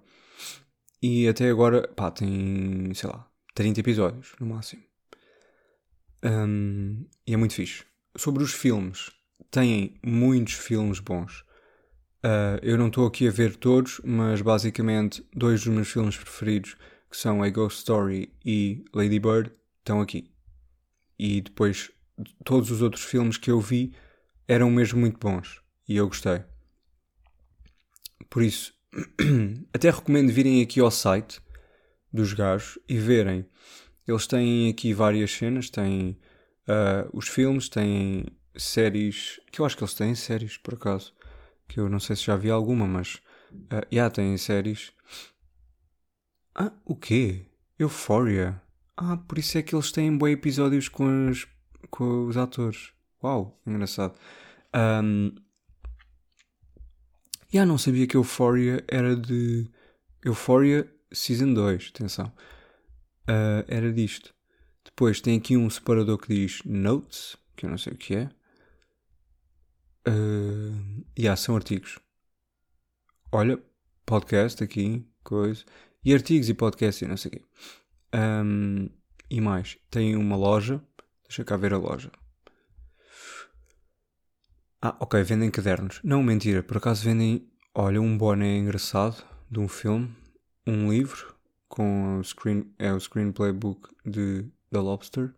E 1.02 1.28
até 1.28 1.50
agora, 1.50 1.88
pá, 1.90 2.12
tem, 2.12 2.94
sei 2.94 3.10
lá, 3.10 3.28
30 3.56 3.80
episódios 3.80 4.34
no 4.40 4.46
máximo. 4.48 4.93
Um, 6.24 7.06
e 7.28 7.34
é 7.34 7.38
muito 7.38 7.56
fixe. 7.56 7.84
Sobre 8.16 8.44
os 8.44 8.54
filmes, 8.54 9.12
têm 9.52 10.00
muitos 10.04 10.54
filmes 10.54 11.00
bons. 11.00 11.42
Uh, 12.24 12.58
eu 12.62 12.78
não 12.78 12.88
estou 12.88 13.06
aqui 13.06 13.28
a 13.28 13.32
ver 13.32 13.56
todos, 13.56 14.00
mas 14.04 14.42
basicamente 14.42 15.26
dois 15.36 15.64
dos 15.64 15.74
meus 15.74 15.92
filmes 15.92 16.16
preferidos, 16.16 16.76
que 17.10 17.18
são 17.18 17.44
A 17.44 17.50
Ghost 17.50 17.80
Story 17.80 18.34
e 18.46 18.86
Lady 18.94 19.20
Bird, 19.20 19.52
estão 19.80 20.00
aqui. 20.00 20.32
E 21.20 21.42
depois 21.42 21.92
todos 22.44 22.72
os 22.72 22.82
outros 22.82 23.04
filmes 23.04 23.38
que 23.38 23.52
eu 23.52 23.60
vi 23.60 23.94
eram 24.48 24.70
mesmo 24.70 25.00
muito 25.00 25.20
bons 25.20 25.62
e 25.88 25.98
eu 25.98 26.08
gostei. 26.08 26.44
Por 28.30 28.42
isso, 28.42 28.74
até 29.74 29.90
recomendo 29.90 30.32
virem 30.32 30.62
aqui 30.62 30.80
ao 30.80 30.90
site 30.90 31.42
dos 32.12 32.34
gajos 32.34 32.80
e 32.88 32.98
verem. 32.98 33.46
Eles 34.08 34.28
têm 34.28 34.70
aqui 34.70 34.94
várias 34.94 35.32
cenas, 35.32 35.70
têm 35.70 36.20
uh, 36.68 37.10
os 37.14 37.28
filmes, 37.28 37.70
têm 37.70 38.26
séries. 38.56 39.40
Que 39.52 39.62
eu 39.62 39.66
acho 39.66 39.78
que 39.78 39.84
eles 39.84 39.94
têm 39.94 40.16
séries, 40.16 40.58
por 40.58 40.74
acaso. 40.76 41.14
Que 41.68 41.80
eu 41.80 41.90
não 41.90 42.00
sei 42.00 42.16
se 42.16 42.24
já 42.24 42.36
vi 42.36 42.50
alguma, 42.50 42.86
mas. 42.86 43.16
Uh, 43.54 43.70
já 43.72 43.88
yeah, 43.92 44.14
têm 44.14 44.38
séries. 44.38 44.92
Ah, 46.56 46.72
o 46.86 46.96
quê? 46.96 47.46
Euphoria. 47.80 48.62
Ah, 48.96 49.18
por 49.18 49.38
isso 49.40 49.58
é 49.58 49.62
que 49.62 49.74
eles 49.74 49.92
têm 49.92 50.16
bons 50.16 50.30
episódios 50.30 50.88
com 50.88 51.30
os, 51.30 51.48
com 51.90 52.28
os 52.28 52.38
atores. 52.38 52.92
Uau, 53.24 53.60
engraçado. 53.66 54.16
Um, 54.76 55.34
já 57.52 57.66
não 57.66 57.78
sabia 57.78 58.08
que 58.08 58.18
Euphoria 58.18 58.84
era 58.88 59.16
de. 59.16 59.70
Euphoria 60.24 60.92
Season 61.12 61.54
2, 61.54 61.92
atenção. 61.94 62.32
Uh, 63.24 63.64
era 63.68 63.92
disto. 63.92 64.34
Depois 64.84 65.22
tem 65.22 65.38
aqui 65.38 65.56
um 65.56 65.70
separador 65.70 66.18
que 66.18 66.34
diz 66.34 66.62
Notes, 66.66 67.38
que 67.56 67.66
eu 67.66 67.70
não 67.70 67.78
sei 67.78 67.94
o 67.94 67.98
que 67.98 68.16
é. 68.16 68.30
Uh, 70.08 71.06
yeah, 71.18 71.36
são 71.38 71.56
artigos. 71.56 72.00
Olha, 73.32 73.62
podcast 74.06 74.64
aqui, 74.64 75.08
coisa. 75.24 75.64
E 76.04 76.14
artigos 76.14 76.50
e 76.50 76.54
podcast 76.54 77.04
e 77.04 77.08
não 77.08 77.16
sei 77.16 77.30
o 77.30 77.32
quê. 77.32 77.42
Um, 78.14 78.90
e 79.30 79.40
mais, 79.40 79.78
tem 79.90 80.16
uma 80.16 80.36
loja. 80.36 80.82
Deixa 81.28 81.44
cá 81.44 81.56
ver 81.56 81.74
a 81.74 81.78
loja. 81.78 82.12
Ah, 84.82 84.98
ok, 85.00 85.24
vendem 85.24 85.50
cadernos. 85.50 86.02
Não, 86.04 86.22
mentira, 86.22 86.62
por 86.62 86.76
acaso 86.76 87.06
vendem, 87.06 87.50
olha, 87.74 88.02
um 88.02 88.18
boné 88.18 88.58
engraçado 88.58 89.24
de 89.50 89.60
um 89.60 89.68
filme, 89.70 90.14
um 90.68 90.92
livro 90.92 91.34
com 91.74 92.20
o 92.20 92.24
screen, 92.24 92.72
é 92.78 92.94
o 92.94 93.00
screenplay 93.00 93.52
book 93.52 93.90
de 94.06 94.46
The 94.70 94.80
Lobster, 94.80 95.34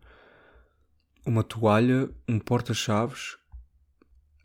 uma 1.25 1.43
toalha, 1.43 2.09
um 2.27 2.39
porta-chaves, 2.39 3.37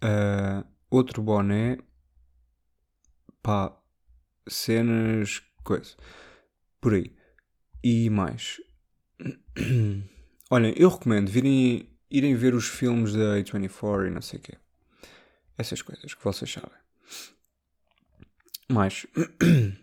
Uh, 0.02 0.66
outro 0.90 1.23
boné. 1.23 1.78
Pá. 3.42 3.76
Cenas. 4.49 5.42
Coisa. 5.62 5.94
Por 6.80 6.94
aí. 6.94 7.14
E 7.85 8.09
mais. 8.09 8.61
Olhem, 10.50 10.75
eu 10.76 10.88
recomendo 10.88 11.30
virem, 11.30 11.88
irem 12.11 12.35
ver 12.35 12.54
os 12.54 12.66
filmes 12.66 13.12
da 13.12 13.37
A24 13.37 14.09
e 14.09 14.11
não 14.11 14.23
sei 14.23 14.38
o 14.38 14.42
quê. 14.42 14.56
Essas 15.56 15.82
coisas 15.82 16.14
que 16.14 16.25
vocês 16.25 16.50
sabem. 16.50 16.78
Mais. 18.70 19.06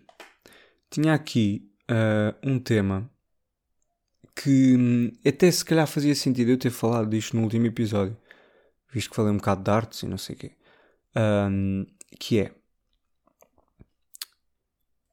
Tinha 0.89 1.13
aqui 1.13 1.71
uh, 1.89 2.35
um 2.43 2.59
tema 2.59 3.09
que 4.35 4.75
hum, 4.77 5.11
até 5.25 5.49
se 5.51 5.65
calhar 5.65 5.87
fazia 5.87 6.13
sentido 6.15 6.51
eu 6.51 6.57
ter 6.57 6.69
falado 6.69 7.09
disto 7.09 7.35
no 7.35 7.43
último 7.43 7.65
episódio 7.65 8.15
visto 8.91 9.09
que 9.09 9.15
falei 9.15 9.31
um 9.31 9.37
bocado 9.37 9.63
de 9.63 9.71
artes 9.71 10.03
e 10.03 10.07
não 10.07 10.17
sei 10.17 10.35
o 10.35 10.39
quê, 10.39 10.51
um, 11.15 11.85
que 12.19 12.39
é 12.39 12.53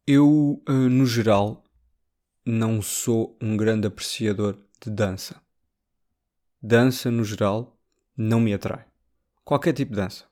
eu, 0.07 0.63
uh, 0.69 0.73
no 0.73 1.07
geral, 1.07 1.65
não 2.45 2.83
sou 2.83 3.39
um 3.41 3.57
grande 3.57 3.87
apreciador 3.87 4.59
de 4.83 4.91
dança. 4.91 5.41
Dança, 6.63 7.11
no 7.11 7.25
geral, 7.25 7.79
não 8.15 8.39
me 8.39 8.53
atrai. 8.53 8.85
Qualquer 9.45 9.73
tipo 9.73 9.93
de 9.93 9.97
dança. 9.97 10.25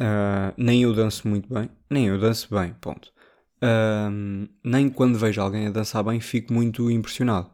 Uh, 0.00 0.52
nem 0.56 0.82
eu 0.82 0.94
danço 0.94 1.28
muito 1.28 1.52
bem, 1.52 1.70
nem 1.90 2.06
eu 2.06 2.18
danço 2.18 2.48
bem, 2.54 2.72
ponto. 2.74 3.12
Uh, 3.56 4.48
nem 4.62 4.88
quando 4.88 5.18
vejo 5.18 5.40
alguém 5.40 5.66
a 5.66 5.70
dançar 5.70 6.04
bem 6.04 6.20
fico 6.20 6.52
muito 6.52 6.90
impressionado. 6.90 7.50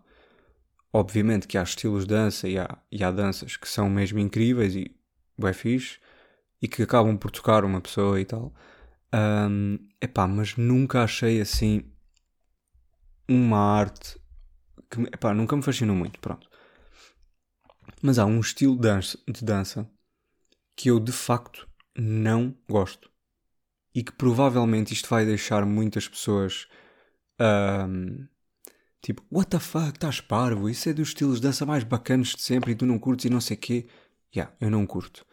Obviamente 0.92 1.46
que 1.46 1.56
há 1.56 1.62
estilos 1.62 2.04
de 2.04 2.14
dança 2.14 2.48
e 2.48 2.58
há, 2.58 2.78
e 2.90 3.02
há 3.02 3.10
danças 3.10 3.56
que 3.56 3.68
são 3.68 3.88
mesmo 3.88 4.18
incríveis 4.18 4.74
e 4.74 4.94
bem 5.38 5.52
fixe 5.52 5.98
e 6.60 6.68
que 6.68 6.82
acabam 6.82 7.16
por 7.16 7.30
tocar 7.30 7.64
uma 7.64 7.80
pessoa 7.80 8.20
e 8.20 8.24
tal. 8.24 8.52
Um, 9.14 9.78
epá, 10.00 10.26
mas 10.26 10.56
nunca 10.56 11.02
achei 11.02 11.40
assim 11.40 11.84
uma 13.28 13.58
arte 13.58 14.18
que 14.90 15.00
epá, 15.02 15.32
nunca 15.32 15.56
me 15.56 15.62
fascinou 15.62 15.96
muito, 15.96 16.18
pronto. 16.20 16.48
Mas 18.02 18.18
há 18.18 18.26
um 18.26 18.40
estilo 18.40 18.74
de 18.74 18.82
dança, 18.82 19.18
de 19.26 19.44
dança 19.44 19.90
que 20.76 20.90
eu 20.90 20.98
de 20.98 21.12
facto 21.12 21.68
não 21.96 22.54
gosto 22.68 23.11
e 23.94 24.02
que 24.02 24.12
provavelmente 24.12 24.92
isto 24.92 25.08
vai 25.08 25.24
deixar 25.24 25.66
muitas 25.66 26.08
pessoas 26.08 26.66
um, 27.40 28.26
tipo, 29.00 29.22
what 29.30 29.50
the 29.50 29.58
fuck, 29.58 29.90
estás 29.90 30.20
parvo, 30.20 30.68
isso 30.68 30.88
é 30.88 30.92
dos 30.92 31.08
estilos 31.08 31.36
de 31.36 31.42
dança 31.42 31.66
mais 31.66 31.84
bacanas 31.84 32.28
de 32.28 32.42
sempre 32.42 32.72
e 32.72 32.74
tu 32.74 32.86
não 32.86 32.98
curtes 32.98 33.26
e 33.26 33.30
não 33.30 33.40
sei 33.40 33.56
quê. 33.56 33.86
Yeah, 34.34 34.54
eu 34.60 34.70
não 34.70 34.86
curto. 34.86 35.26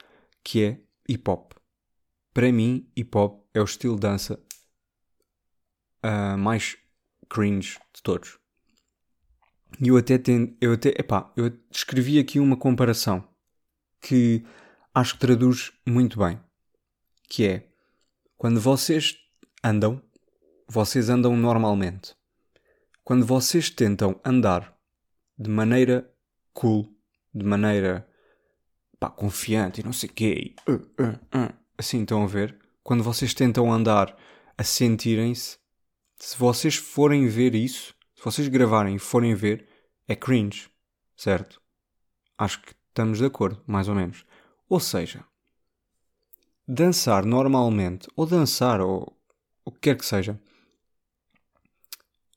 Que 0.44 0.64
é 0.64 0.82
hip 1.08 1.30
hop. 1.30 1.54
Para 2.34 2.52
mim, 2.52 2.90
hip 2.96 3.18
hop 3.18 3.46
é 3.54 3.62
o 3.62 3.66
estilo 3.66 3.96
de 3.96 4.02
dança 4.02 4.40
uh, 6.04 6.38
mais 6.38 6.78
cringe 7.30 7.80
de 7.94 8.02
todos. 8.02 8.38
E 9.80 9.88
eu 9.88 9.98
até 9.98 10.18
tenho, 10.18 10.58
eu 10.60 10.74
até, 10.74 10.90
epá, 10.90 11.32
eu 11.38 11.52
escrevi 11.72 12.20
aqui 12.20 12.40
uma 12.40 12.58
comparação 12.58 13.28
que 14.02 14.44
acho 14.94 15.14
que 15.14 15.20
traduz 15.20 15.72
muito 15.86 16.18
bem, 16.18 16.40
que 17.30 17.46
é 17.46 17.69
quando 18.40 18.62
vocês 18.62 19.18
andam, 19.62 20.02
vocês 20.66 21.10
andam 21.10 21.36
normalmente. 21.36 22.16
Quando 23.04 23.26
vocês 23.26 23.70
tentam 23.70 24.18
andar 24.24 24.74
de 25.38 25.50
maneira 25.50 26.10
cool, 26.54 26.90
de 27.36 27.46
maneira 27.46 28.08
pá, 28.98 29.10
confiante 29.10 29.82
e 29.82 29.84
não 29.84 29.92
sei 29.92 30.10
o 30.10 30.14
quê, 30.14 30.56
uh, 30.70 30.72
uh, 30.72 31.38
uh, 31.38 31.54
assim 31.78 32.02
estão 32.02 32.24
a 32.24 32.28
ver, 32.28 32.58
quando 32.82 33.04
vocês 33.04 33.34
tentam 33.34 33.70
andar 33.70 34.18
a 34.58 34.64
sentirem-se, 34.64 35.58
se 36.16 36.38
vocês 36.38 36.78
forem 36.78 37.28
ver 37.28 37.54
isso, 37.54 37.94
se 38.16 38.24
vocês 38.24 38.48
gravarem 38.48 38.96
e 38.96 39.00
forem 39.00 39.36
ver, 39.36 39.68
é 40.08 40.16
cringe, 40.16 40.70
certo? 41.14 41.62
Acho 42.38 42.62
que 42.62 42.74
estamos 42.88 43.18
de 43.18 43.26
acordo, 43.26 43.62
mais 43.68 43.90
ou 43.90 43.96
menos. 43.96 44.26
Ou 44.70 44.80
seja, 44.80 45.26
dançar 46.72 47.26
normalmente, 47.26 48.08
ou 48.16 48.28
dançar, 48.28 48.80
ou 48.80 49.18
o 49.66 49.72
que 49.72 49.80
quer 49.80 49.98
que 49.98 50.06
seja, 50.06 50.40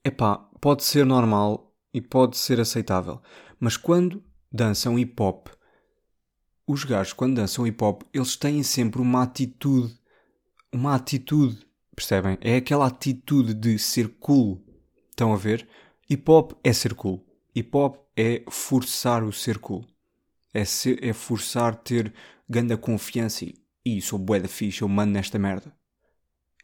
epá, 0.02 0.38
pode 0.58 0.84
ser 0.84 1.04
normal 1.04 1.70
e 1.92 2.00
pode 2.00 2.38
ser 2.38 2.58
aceitável. 2.58 3.20
Mas 3.60 3.76
quando 3.76 4.24
dançam 4.50 4.98
hip 4.98 5.22
hop 5.22 5.48
os 6.66 6.84
gajos, 6.84 7.12
quando 7.12 7.36
dançam 7.36 7.66
hip 7.66 7.84
hop, 7.84 8.02
eles 8.14 8.34
têm 8.34 8.62
sempre 8.62 9.02
uma 9.02 9.22
atitude. 9.22 9.94
Uma 10.72 10.94
atitude, 10.94 11.66
percebem? 11.94 12.38
É 12.40 12.56
aquela 12.56 12.86
atitude 12.86 13.52
de 13.52 13.78
ser 13.78 14.08
cool. 14.18 14.64
Estão 15.10 15.34
a 15.34 15.36
ver? 15.36 15.68
Hip 16.08 16.30
hop 16.30 16.52
é 16.64 16.72
ser 16.72 16.94
cool. 16.94 17.22
Hip 17.54 17.76
hop 17.76 17.96
é 18.16 18.42
forçar 18.48 19.22
o 19.22 19.32
ser 19.32 19.58
cool. 19.58 19.84
É, 20.54 20.64
ser, 20.64 21.04
é 21.04 21.12
forçar 21.12 21.74
ter 21.74 22.14
grande 22.48 22.74
confiança 22.78 23.44
e, 23.44 23.54
e 23.84 24.00
sou 24.00 24.18
bué 24.18 24.40
da 24.40 24.48
ficha, 24.48 24.84
eu 24.84 24.88
mando 24.88 25.12
nesta 25.12 25.38
merda. 25.38 25.74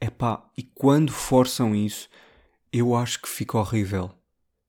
É 0.00 0.08
pá, 0.08 0.48
e 0.56 0.62
quando 0.62 1.12
forçam 1.12 1.74
isso, 1.74 2.08
eu 2.72 2.94
acho 2.94 3.20
que 3.20 3.28
fica 3.28 3.58
horrível. 3.58 4.10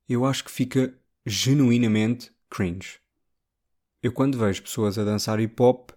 Eu 0.08 0.24
acho 0.24 0.44
que 0.44 0.50
fica 0.50 0.94
genuinamente 1.24 2.32
cringe. 2.48 2.98
Eu 4.02 4.12
quando 4.12 4.38
vejo 4.38 4.62
pessoas 4.62 4.98
a 4.98 5.04
dançar 5.04 5.38
hip 5.38 5.62
hop, 5.62 5.90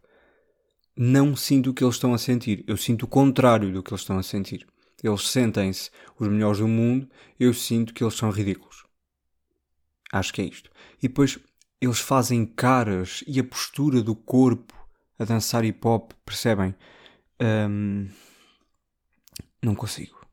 não 0.96 1.36
sinto 1.36 1.72
o 1.72 1.74
que 1.74 1.84
eles 1.84 1.96
estão 1.96 2.14
a 2.14 2.18
sentir. 2.18 2.64
Eu 2.68 2.78
sinto 2.78 3.04
o 3.04 3.08
contrário 3.08 3.72
do 3.72 3.82
que 3.82 3.92
eles 3.92 4.02
estão 4.02 4.18
a 4.18 4.24
sentir. 4.24 4.68
Eles 5.02 5.28
sentem-se 5.30 5.90
os 6.20 6.28
melhores 6.28 6.60
do 6.60 6.68
mundo, 6.68 7.10
eu 7.40 7.54
sinto 7.54 7.94
que 7.94 8.04
eles 8.04 8.14
são 8.14 8.30
ridículos. 8.30 8.86
Acho 10.12 10.32
que 10.32 10.42
é 10.42 10.46
isto. 10.46 10.70
E 11.00 11.08
depois 11.08 11.40
eles 11.82 12.00
fazem 12.00 12.46
caras 12.46 13.24
e 13.28 13.40
a 13.40 13.44
postura 13.44 14.02
do 14.02 14.16
corpo 14.16 14.74
a 15.18 15.26
dançar 15.26 15.64
hip 15.64 15.86
hop, 15.86 16.12
percebem? 16.26 16.76
Um, 17.42 18.08
não 19.62 19.76
consigo. 19.76 20.26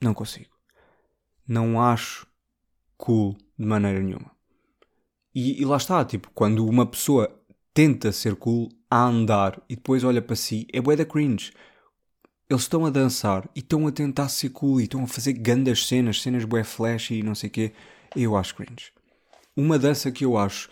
Não 0.00 0.14
consigo. 0.14 0.50
Não 1.46 1.80
acho 1.80 2.26
cool 2.96 3.36
de 3.58 3.66
maneira 3.66 4.00
nenhuma. 4.00 4.30
E, 5.34 5.60
e, 5.60 5.64
lá 5.64 5.76
está, 5.76 6.04
tipo, 6.04 6.30
quando 6.34 6.66
uma 6.66 6.86
pessoa 6.86 7.32
tenta 7.72 8.10
ser 8.12 8.34
cool 8.36 8.68
a 8.90 9.04
andar 9.04 9.62
e 9.68 9.76
depois 9.76 10.02
olha 10.04 10.22
para 10.22 10.36
si, 10.36 10.66
é 10.72 10.80
bué 10.80 10.96
da 10.96 11.04
cringe. 11.04 11.52
Eles 12.48 12.62
estão 12.62 12.86
a 12.86 12.90
dançar 12.90 13.48
e 13.54 13.60
estão 13.60 13.86
a 13.86 13.92
tentar 13.92 14.28
ser 14.28 14.50
cool 14.50 14.80
e 14.80 14.84
estão 14.84 15.04
a 15.04 15.06
fazer 15.06 15.34
grandes 15.34 15.86
cenas, 15.86 16.22
cenas 16.22 16.44
bué 16.44 16.64
flash 16.64 17.10
e 17.10 17.22
não 17.22 17.34
sei 17.34 17.48
o 17.48 17.52
quê. 17.52 17.72
Eu 18.16 18.36
acho 18.36 18.54
cringe. 18.54 18.92
Uma 19.56 19.78
dança 19.78 20.10
que 20.10 20.24
eu 20.24 20.36
acho 20.36 20.68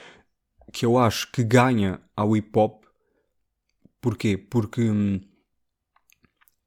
que 0.72 0.84
eu 0.84 0.98
acho 0.98 1.30
que 1.30 1.44
ganha 1.44 2.00
ao 2.16 2.36
hip 2.36 2.50
hop 2.58 2.85
porquê? 4.06 4.38
Porque 4.38 4.82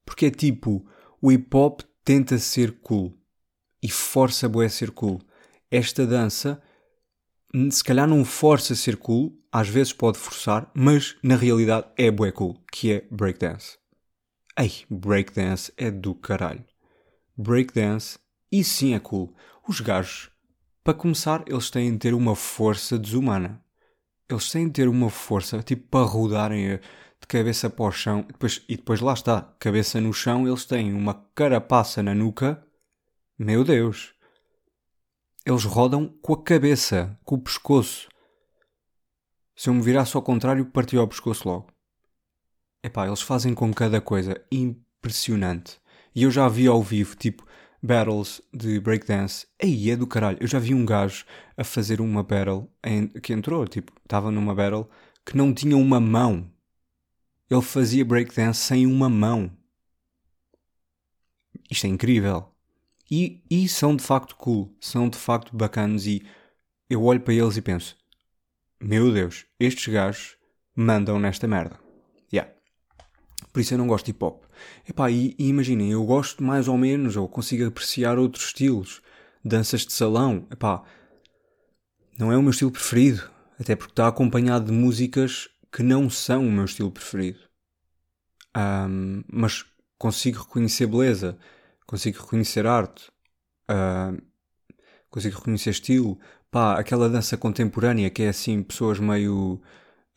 porque 0.04 0.26
é 0.26 0.30
tipo 0.30 0.86
o 1.22 1.32
hip 1.32 1.56
hop 1.56 1.80
tenta 2.04 2.38
ser 2.38 2.82
cool 2.82 3.18
e 3.82 3.90
força 3.90 4.52
a 4.54 4.70
ser 4.70 4.92
cool. 4.92 5.22
Esta 5.72 6.06
dança 6.06 6.62
se 7.72 7.82
calhar 7.82 8.06
não 8.06 8.26
força 8.26 8.74
a 8.74 8.76
ser 8.76 8.98
cool, 8.98 9.42
às 9.50 9.70
vezes 9.70 9.94
pode 9.94 10.18
forçar, 10.18 10.70
mas 10.74 11.16
na 11.24 11.38
realidade 11.38 11.88
é 11.98 12.12
bué 12.12 12.30
cool, 12.30 12.62
que 12.74 12.92
é 12.92 13.08
breakdance. 13.10 13.78
Ei, 14.58 14.86
breakdance 14.90 15.72
é 15.78 15.90
do 15.90 16.14
caralho. 16.14 16.66
Breakdance, 17.38 18.20
e 18.52 18.66
sim 18.66 18.94
é 18.96 19.00
cool. 19.00 19.34
Os 19.66 19.80
gajos, 19.80 20.30
para 20.84 20.94
começar, 20.94 21.46
eles 21.48 21.70
têm 21.70 21.94
de 21.94 22.00
ter 22.00 22.14
uma 22.14 22.36
força 22.36 23.00
desumana. 23.00 23.64
Eles 24.30 24.52
têm 24.52 24.68
de 24.68 24.74
ter 24.74 24.90
uma 24.90 25.10
força, 25.10 25.64
tipo, 25.64 25.88
para 25.88 26.06
rodarem 26.06 26.68
de 26.68 26.82
cabeça 27.30 27.70
para 27.70 27.86
o 27.86 27.92
chão. 27.92 28.26
E 28.28 28.34
depois, 28.34 28.62
e 28.68 28.76
depois 28.76 29.00
lá 29.00 29.14
está, 29.14 29.42
cabeça 29.58 30.02
no 30.02 30.14
chão, 30.14 30.46
eles 30.46 30.66
têm 30.66 30.94
uma 30.94 31.14
carapaça 31.34 32.04
na 32.04 32.14
nuca. 32.14 32.62
Meu 33.38 33.64
Deus! 33.64 34.20
eles 35.46 35.64
rodam 35.64 36.08
com 36.22 36.34
a 36.34 36.44
cabeça, 36.44 37.18
com 37.24 37.36
o 37.36 37.42
pescoço. 37.42 38.08
Se 39.56 39.70
eu 39.70 39.74
me 39.74 39.82
virasse 39.82 40.16
ao 40.16 40.22
contrário, 40.22 40.66
partia 40.66 41.02
o 41.02 41.08
pescoço 41.08 41.48
logo. 41.48 41.68
Epá, 42.84 43.08
eles 43.08 43.22
fazem 43.22 43.54
com 43.54 43.74
cada 43.74 44.00
coisa 44.00 44.40
impressionante. 44.52 45.80
E 46.16 46.24
eu 46.24 46.32
já 46.32 46.48
vi 46.48 46.68
ao 46.68 46.82
vivo, 46.82 47.16
tipo, 47.16 47.46
battles 47.82 48.42
de 48.54 48.80
breakdance. 48.80 49.48
Aí 49.62 49.90
é 49.90 49.96
do 49.96 50.08
caralho. 50.08 50.38
Eu 50.40 50.48
já 50.48 50.60
vi 50.60 50.74
um 50.74 50.86
gajo 50.86 51.26
a 51.58 51.64
fazer 51.64 52.00
uma 52.00 52.24
battle 52.24 52.72
em, 52.84 53.08
que 53.08 53.34
entrou, 53.34 53.68
tipo, 53.68 53.92
estava 54.04 54.32
numa 54.32 54.56
battle 54.56 54.90
que 55.26 55.36
não 55.36 55.54
tinha 55.54 55.76
uma 55.76 56.00
mão. 56.00 56.50
Ele 57.50 57.62
fazia 57.62 58.06
breakdance 58.06 58.60
sem 58.60 58.86
uma 58.86 59.10
mão. 59.10 59.52
Isto 61.70 61.86
é 61.86 61.90
incrível. 61.90 62.54
E, 63.10 63.42
e 63.50 63.68
são 63.68 63.96
de 63.96 64.04
facto 64.04 64.36
cool, 64.36 64.76
são 64.80 65.10
de 65.10 65.18
facto 65.18 65.56
bacanos 65.56 66.06
e 66.06 66.24
eu 66.88 67.04
olho 67.04 67.22
para 67.22 67.34
eles 67.34 67.58
e 67.58 67.62
penso: 67.62 67.98
Meu 68.80 69.12
Deus, 69.12 69.46
estes 69.60 69.92
gajos 69.92 70.38
mandam 70.76 71.20
nesta 71.20 71.48
merda. 71.48 71.80
Yeah. 72.32 72.52
Por 73.52 73.60
isso 73.60 73.74
eu 73.74 73.78
não 73.78 73.88
gosto 73.88 74.06
de 74.06 74.12
hip 74.12 74.24
hop. 74.24 74.44
Epá, 74.88 75.10
e, 75.10 75.36
e 75.40 75.48
imaginem, 75.48 75.92
eu 75.92 76.04
gosto 76.06 76.44
mais 76.44 76.68
ou 76.68 76.78
menos, 76.78 77.16
ou 77.16 77.28
consigo 77.28 77.66
apreciar 77.66 78.20
outros 78.20 78.46
estilos. 78.46 79.02
Danças 79.44 79.86
de 79.86 79.94
salão, 79.94 80.46
epá, 80.52 80.84
não 82.18 82.32
é 82.32 82.38
o 82.38 82.42
meu 82.42 82.52
estilo 82.52 82.72
preferido. 82.72 83.30
Até 83.60 83.76
porque 83.76 83.92
está 83.92 84.08
acompanhado 84.08 84.66
de 84.66 84.72
músicas 84.72 85.50
que 85.72 85.84
não 85.84 86.10
são 86.10 86.48
o 86.48 86.52
meu 86.52 86.66
estilo 86.66 86.92
preferido. 86.92 87.40
Um, 88.58 89.24
mas 89.32 89.66
consigo 89.98 90.40
reconhecer 90.40 90.88
beleza 90.88 91.38
consigo 91.90 92.20
reconhecer 92.20 92.68
arte, 92.68 93.12
uh, 93.68 94.22
consigo 95.10 95.38
reconhecer 95.38 95.72
estilo. 95.72 96.20
Pá, 96.52 96.80
aquela 96.80 97.10
dança 97.10 97.36
contemporânea 97.36 98.12
que 98.12 98.22
é 98.22 98.30
assim, 98.30 98.62
pessoas 98.62 99.00
meio 99.00 99.60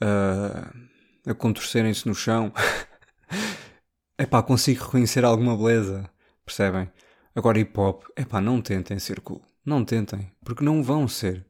uh, 0.03 1.31
a 1.31 1.35
contorcerem-se 1.35 2.07
no 2.07 2.15
chão. 2.15 2.53
é 4.19 4.27
pá, 4.27 4.43
consigo 4.43 4.85
reconhecer 4.85 5.25
alguma 5.25 5.57
beleza, 5.57 6.11
percebem? 6.45 6.93
Agora 7.35 7.59
hip 7.59 7.79
hop, 7.81 8.05
é 8.17 8.25
pá, 8.27 8.39
não 8.39 8.61
tentem 8.61 8.99
ser 8.99 9.21
cool. 9.21 9.41
Não 9.65 9.83
tentem, 9.83 10.31
porque 10.45 10.63
não 10.63 10.83
vão 10.83 11.09
ser. 11.09 11.47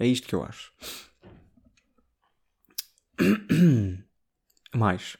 É 0.00 0.06
isto 0.06 0.26
que 0.26 0.34
eu 0.34 0.42
acho. 0.42 0.72
Mais. 4.74 5.16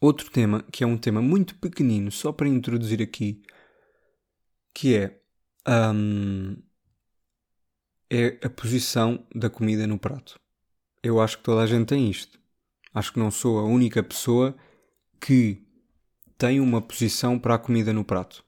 outro 0.00 0.30
tema, 0.30 0.62
que 0.70 0.84
é 0.84 0.86
um 0.86 0.98
tema 0.98 1.22
muito 1.22 1.54
pequenino, 1.56 2.10
só 2.10 2.32
para 2.32 2.48
introduzir 2.48 3.00
aqui, 3.00 3.42
que 4.74 4.96
é, 4.96 5.20
um, 5.66 6.56
é 8.10 8.38
a 8.44 8.50
posição 8.50 9.26
da 9.34 9.48
comida 9.48 9.86
no 9.86 9.98
prato. 9.98 10.38
Eu 11.02 11.20
acho 11.20 11.38
que 11.38 11.44
toda 11.44 11.62
a 11.62 11.66
gente 11.66 11.86
tem 11.86 12.10
isto. 12.10 12.38
Acho 12.92 13.12
que 13.12 13.18
não 13.18 13.30
sou 13.30 13.58
a 13.58 13.64
única 13.64 14.02
pessoa 14.02 14.54
que 15.20 15.62
tem 16.36 16.60
uma 16.60 16.82
posição 16.82 17.38
para 17.38 17.54
a 17.54 17.58
comida 17.58 17.92
no 17.92 18.04
prato. 18.04 18.44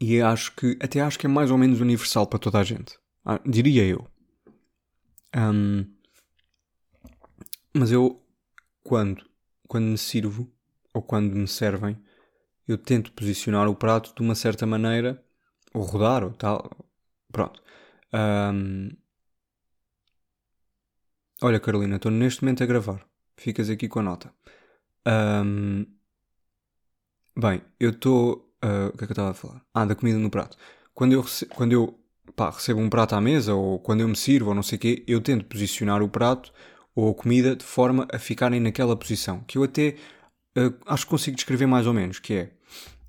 E 0.00 0.20
acho 0.20 0.54
que, 0.56 0.78
até 0.80 1.00
acho 1.00 1.18
que 1.18 1.26
é 1.26 1.28
mais 1.28 1.50
ou 1.50 1.58
menos 1.58 1.80
universal 1.80 2.26
para 2.26 2.38
toda 2.38 2.58
a 2.58 2.64
gente. 2.64 2.98
Ah, 3.24 3.40
diria 3.44 3.84
eu. 3.84 4.09
Um, 5.36 5.86
mas 7.74 7.92
eu, 7.92 8.20
quando, 8.82 9.24
quando 9.68 9.86
me 9.86 9.98
sirvo, 9.98 10.50
ou 10.92 11.02
quando 11.02 11.34
me 11.34 11.46
servem, 11.46 11.96
eu 12.66 12.78
tento 12.78 13.12
posicionar 13.12 13.68
o 13.68 13.74
prato 13.74 14.14
de 14.14 14.22
uma 14.22 14.34
certa 14.34 14.66
maneira, 14.66 15.24
ou 15.74 15.82
rodar, 15.82 16.24
ou 16.24 16.32
tal. 16.32 16.70
Pronto. 17.32 17.62
Um, 18.12 18.90
olha, 21.42 21.60
Carolina, 21.60 21.96
estou 21.96 22.10
neste 22.10 22.42
momento 22.42 22.62
a 22.62 22.66
gravar. 22.66 23.06
Ficas 23.36 23.70
aqui 23.70 23.88
com 23.88 24.00
a 24.00 24.02
nota. 24.02 24.34
Um, 25.06 25.86
bem, 27.36 27.62
eu 27.78 27.90
estou. 27.90 28.48
Uh, 28.62 28.88
o 28.92 28.98
que 28.98 29.04
é 29.04 29.06
que 29.06 29.12
eu 29.12 29.14
estava 29.14 29.30
a 29.30 29.34
falar? 29.34 29.64
Ah, 29.72 29.84
da 29.86 29.94
comida 29.94 30.18
no 30.18 30.30
prato. 30.30 30.56
Quando 30.94 31.12
eu, 31.12 31.24
quando 31.54 31.72
eu 31.72 31.99
pá, 32.34 32.50
recebo 32.50 32.80
um 32.80 32.88
prato 32.88 33.14
à 33.14 33.20
mesa, 33.20 33.54
ou 33.54 33.78
quando 33.78 34.00
eu 34.00 34.08
me 34.08 34.16
sirvo, 34.16 34.50
ou 34.50 34.54
não 34.54 34.62
sei 34.62 34.76
o 34.76 34.80
quê, 34.80 35.04
eu 35.06 35.20
tento 35.20 35.44
posicionar 35.44 36.02
o 36.02 36.08
prato 36.08 36.52
ou 36.94 37.10
a 37.10 37.14
comida 37.14 37.54
de 37.56 37.64
forma 37.64 38.06
a 38.12 38.18
ficarem 38.18 38.60
naquela 38.60 38.96
posição. 38.96 39.40
Que 39.44 39.58
eu 39.58 39.64
até 39.64 39.96
uh, 40.58 40.74
acho 40.86 41.04
que 41.04 41.10
consigo 41.10 41.36
descrever 41.36 41.66
mais 41.66 41.86
ou 41.86 41.94
menos, 41.94 42.18
que 42.18 42.34
é, 42.34 42.52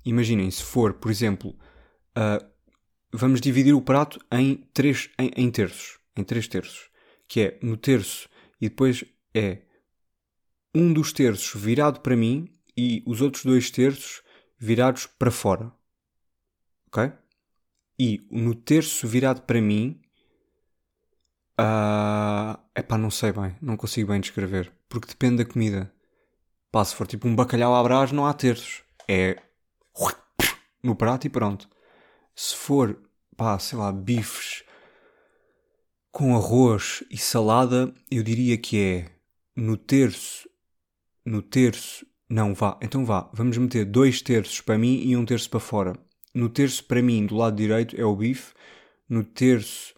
imaginem, 0.04 0.50
se 0.50 0.62
for, 0.62 0.94
por 0.94 1.10
exemplo, 1.10 1.50
uh, 2.16 2.44
vamos 3.12 3.40
dividir 3.40 3.74
o 3.74 3.82
prato 3.82 4.18
em 4.30 4.56
três, 4.72 5.10
em, 5.18 5.30
em 5.36 5.50
terços, 5.50 5.98
em 6.16 6.24
três 6.24 6.48
terços, 6.48 6.90
que 7.28 7.40
é 7.40 7.58
no 7.62 7.76
terço 7.76 8.28
e 8.60 8.68
depois 8.68 9.04
é 9.34 9.58
um 10.74 10.92
dos 10.92 11.12
terços 11.12 11.60
virado 11.60 12.00
para 12.00 12.16
mim 12.16 12.48
e 12.76 13.02
os 13.06 13.20
outros 13.20 13.44
dois 13.44 13.70
terços 13.70 14.22
virados 14.58 15.06
para 15.06 15.30
fora. 15.30 15.72
Ok? 16.86 17.12
E 18.02 18.26
no 18.30 18.52
terço 18.52 19.06
virado 19.06 19.42
para 19.42 19.60
mim. 19.60 20.00
Uh, 21.60 22.58
epá, 22.74 22.98
não 22.98 23.10
sei 23.10 23.30
bem. 23.30 23.54
Não 23.62 23.76
consigo 23.76 24.10
bem 24.10 24.20
descrever. 24.20 24.72
Porque 24.88 25.06
depende 25.06 25.44
da 25.44 25.50
comida. 25.50 25.94
Pá, 26.72 26.84
se 26.84 26.96
for 26.96 27.06
tipo 27.06 27.28
um 27.28 27.36
bacalhau 27.36 27.72
à 27.74 27.82
brás, 27.82 28.10
não 28.10 28.26
há 28.26 28.34
terços. 28.34 28.82
É. 29.06 29.40
No 30.82 30.96
prato 30.96 31.28
e 31.28 31.30
pronto. 31.30 31.68
Se 32.34 32.56
for, 32.56 32.98
pá, 33.36 33.56
sei 33.60 33.78
lá, 33.78 33.92
bifes 33.92 34.64
com 36.10 36.34
arroz 36.34 37.04
e 37.08 37.16
salada, 37.16 37.94
eu 38.10 38.24
diria 38.24 38.58
que 38.58 38.82
é 38.82 39.10
no 39.54 39.76
terço 39.76 40.48
no 41.24 41.40
terço. 41.40 42.04
Não, 42.28 42.52
vá, 42.52 42.78
então 42.82 43.04
vá, 43.04 43.30
vamos 43.32 43.56
meter 43.58 43.84
dois 43.84 44.22
terços 44.22 44.60
para 44.60 44.78
mim 44.78 45.02
e 45.04 45.16
um 45.16 45.24
terço 45.24 45.48
para 45.50 45.60
fora. 45.60 45.92
No 46.34 46.48
terço 46.48 46.84
para 46.84 47.02
mim, 47.02 47.26
do 47.26 47.36
lado 47.36 47.56
direito, 47.56 47.98
é 48.00 48.04
o 48.04 48.16
bife. 48.16 48.52
No 49.08 49.22
terço 49.22 49.94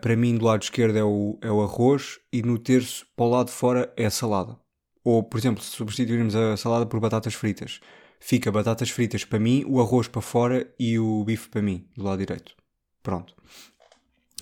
para 0.00 0.16
mim, 0.16 0.36
do 0.36 0.44
lado 0.44 0.62
esquerdo, 0.62 0.96
é 0.98 1.04
o, 1.04 1.38
é 1.40 1.50
o 1.50 1.62
arroz. 1.62 2.18
E 2.32 2.42
no 2.42 2.58
terço 2.58 3.06
para 3.16 3.26
o 3.26 3.30
lado 3.30 3.46
de 3.46 3.52
fora, 3.52 3.92
é 3.96 4.06
a 4.06 4.10
salada. 4.10 4.58
Ou, 5.04 5.22
por 5.22 5.38
exemplo, 5.38 5.62
se 5.62 5.70
substituirmos 5.70 6.34
a 6.36 6.56
salada 6.56 6.84
por 6.84 7.00
batatas 7.00 7.34
fritas, 7.34 7.80
fica 8.20 8.52
batatas 8.52 8.90
fritas 8.90 9.24
para 9.24 9.38
mim, 9.38 9.64
o 9.66 9.80
arroz 9.80 10.08
para 10.08 10.20
fora 10.20 10.70
e 10.78 10.98
o 10.98 11.24
bife 11.24 11.48
para 11.48 11.62
mim, 11.62 11.86
do 11.96 12.04
lado 12.04 12.18
direito. 12.18 12.54
Pronto. 13.02 13.34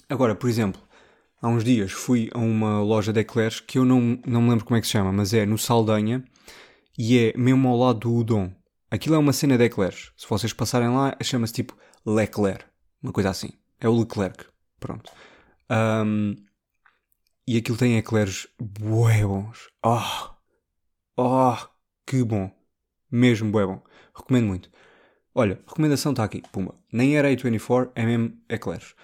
Agora, 0.08 0.34
por 0.34 0.48
exemplo, 0.48 0.80
há 1.40 1.48
uns 1.48 1.62
dias 1.62 1.92
fui 1.92 2.30
a 2.34 2.38
uma 2.38 2.80
loja 2.80 3.12
de 3.12 3.20
eclairs 3.20 3.60
que 3.60 3.78
eu 3.78 3.84
não, 3.84 4.18
não 4.26 4.42
me 4.42 4.50
lembro 4.50 4.64
como 4.64 4.76
é 4.76 4.80
que 4.80 4.86
se 4.86 4.92
chama, 4.94 5.12
mas 5.12 5.32
é 5.32 5.46
no 5.46 5.58
Saldanha 5.58 6.24
e 6.98 7.18
é 7.18 7.34
mesmo 7.36 7.68
ao 7.68 7.76
lado 7.76 8.00
do 8.00 8.14
Udon. 8.14 8.50
Aquilo 8.90 9.16
é 9.16 9.18
uma 9.18 9.32
cena 9.32 9.58
de 9.58 9.64
eclairs. 9.64 10.12
Se 10.16 10.28
vocês 10.28 10.52
passarem 10.52 10.88
lá, 10.88 11.16
chama-se 11.22 11.52
tipo 11.52 11.76
Leclerc, 12.04 12.64
uma 13.02 13.12
coisa 13.12 13.30
assim. 13.30 13.50
É 13.80 13.88
o 13.88 13.98
Leclerc. 13.98 14.46
Pronto. 14.78 15.10
Um, 15.70 16.36
e 17.46 17.56
aquilo 17.56 17.76
tem 17.76 17.98
eclairs 17.98 18.46
bué 18.60 19.24
bons. 19.24 19.68
Oh, 19.84 20.30
oh, 21.16 21.56
que 22.06 22.22
bom. 22.22 22.50
Mesmo 23.10 23.50
bué 23.50 23.66
bom. 23.66 23.82
Recomendo 24.14 24.46
muito. 24.46 24.70
Olha, 25.34 25.60
recomendação 25.66 26.12
está 26.12 26.22
aqui. 26.22 26.42
Pumba. 26.52 26.74
Nem 26.92 27.16
era 27.16 27.28
A24, 27.28 27.90
é 27.94 28.06
mesmo 28.06 28.40
eclairs. 28.48 28.94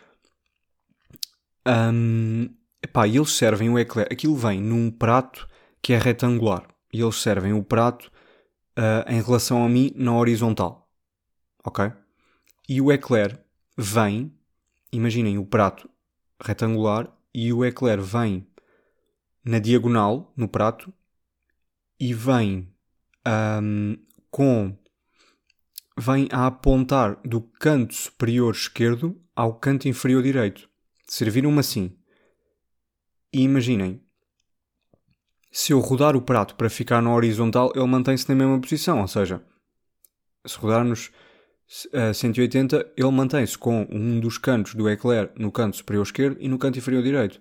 Um, 1.67 2.49
epá, 2.83 3.07
e 3.07 3.17
eles 3.17 3.33
servem 3.33 3.69
o 3.69 3.79
eclair. 3.79 4.09
Aquilo 4.11 4.37
vem 4.37 4.61
num 4.61 4.91
prato 4.91 5.49
que 5.81 5.93
é 5.93 5.99
retangular. 5.99 6.69
E 6.93 7.01
eles 7.01 7.17
servem 7.17 7.53
o 7.53 7.65
prato 7.65 8.12
uh, 8.79 9.11
em 9.11 9.23
relação 9.23 9.65
a 9.65 9.69
mim 9.69 9.93
na 9.95 10.15
horizontal. 10.17 10.91
Ok? 11.65 11.93
E 12.69 12.81
o 12.81 12.93
eclair 12.93 13.39
vem, 13.77 14.33
imaginem 14.93 15.39
o 15.39 15.47
prato 15.47 15.89
retangular 16.41 17.13
e 17.35 17.53
o 17.53 17.65
eclair 17.65 18.01
vem 18.01 18.47
na 19.45 19.59
diagonal 19.59 20.33
no 20.37 20.49
prato 20.49 20.93
e 21.99 22.13
vem 22.15 22.73
um, 23.27 23.97
com 24.31 24.77
vem 25.99 26.29
a 26.33 26.47
apontar 26.47 27.21
do 27.23 27.41
canto 27.41 27.95
superior 27.95 28.55
esquerdo 28.55 29.21
ao 29.37 29.55
canto 29.55 29.89
inferior 29.89 30.23
direito. 30.23 30.69
Serviram-me 31.07 31.59
assim. 31.61 31.97
E 33.33 33.43
imaginem, 33.43 34.03
se 35.53 35.73
eu 35.73 35.79
rodar 35.79 36.17
o 36.17 36.23
prato 36.23 36.55
para 36.57 36.71
ficar 36.71 37.03
na 37.03 37.15
horizontal, 37.15 37.73
ele 37.75 37.87
mantém-se 37.87 38.29
na 38.29 38.35
mesma 38.35 38.61
posição. 38.61 39.01
Ou 39.01 39.09
seja, 39.09 39.41
se 40.47 40.57
rodarmos 40.59 41.11
a 41.93 42.13
180, 42.13 42.93
ele 42.97 43.11
mantém-se 43.11 43.57
com 43.57 43.87
um 43.91 44.19
dos 44.19 44.39
cantos 44.39 44.75
do 44.75 44.89
eclair 44.89 45.31
no 45.37 45.53
canto 45.53 45.77
superior 45.77 46.03
esquerdo 46.03 46.37
e 46.41 46.49
no 46.49 46.59
canto 46.59 46.79
inferior 46.79 47.03
direito. 47.03 47.41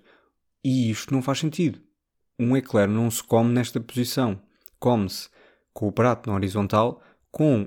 E 0.62 0.90
isto 0.90 1.12
não 1.12 1.22
faz 1.22 1.38
sentido. 1.38 1.80
Um 2.38 2.56
eclair 2.56 2.88
não 2.88 3.10
se 3.10 3.22
come 3.22 3.52
nesta 3.52 3.80
posição. 3.80 4.40
Come-se 4.78 5.28
com 5.72 5.88
o 5.88 5.92
prato 5.92 6.28
na 6.28 6.36
horizontal, 6.36 7.02
com 7.30 7.66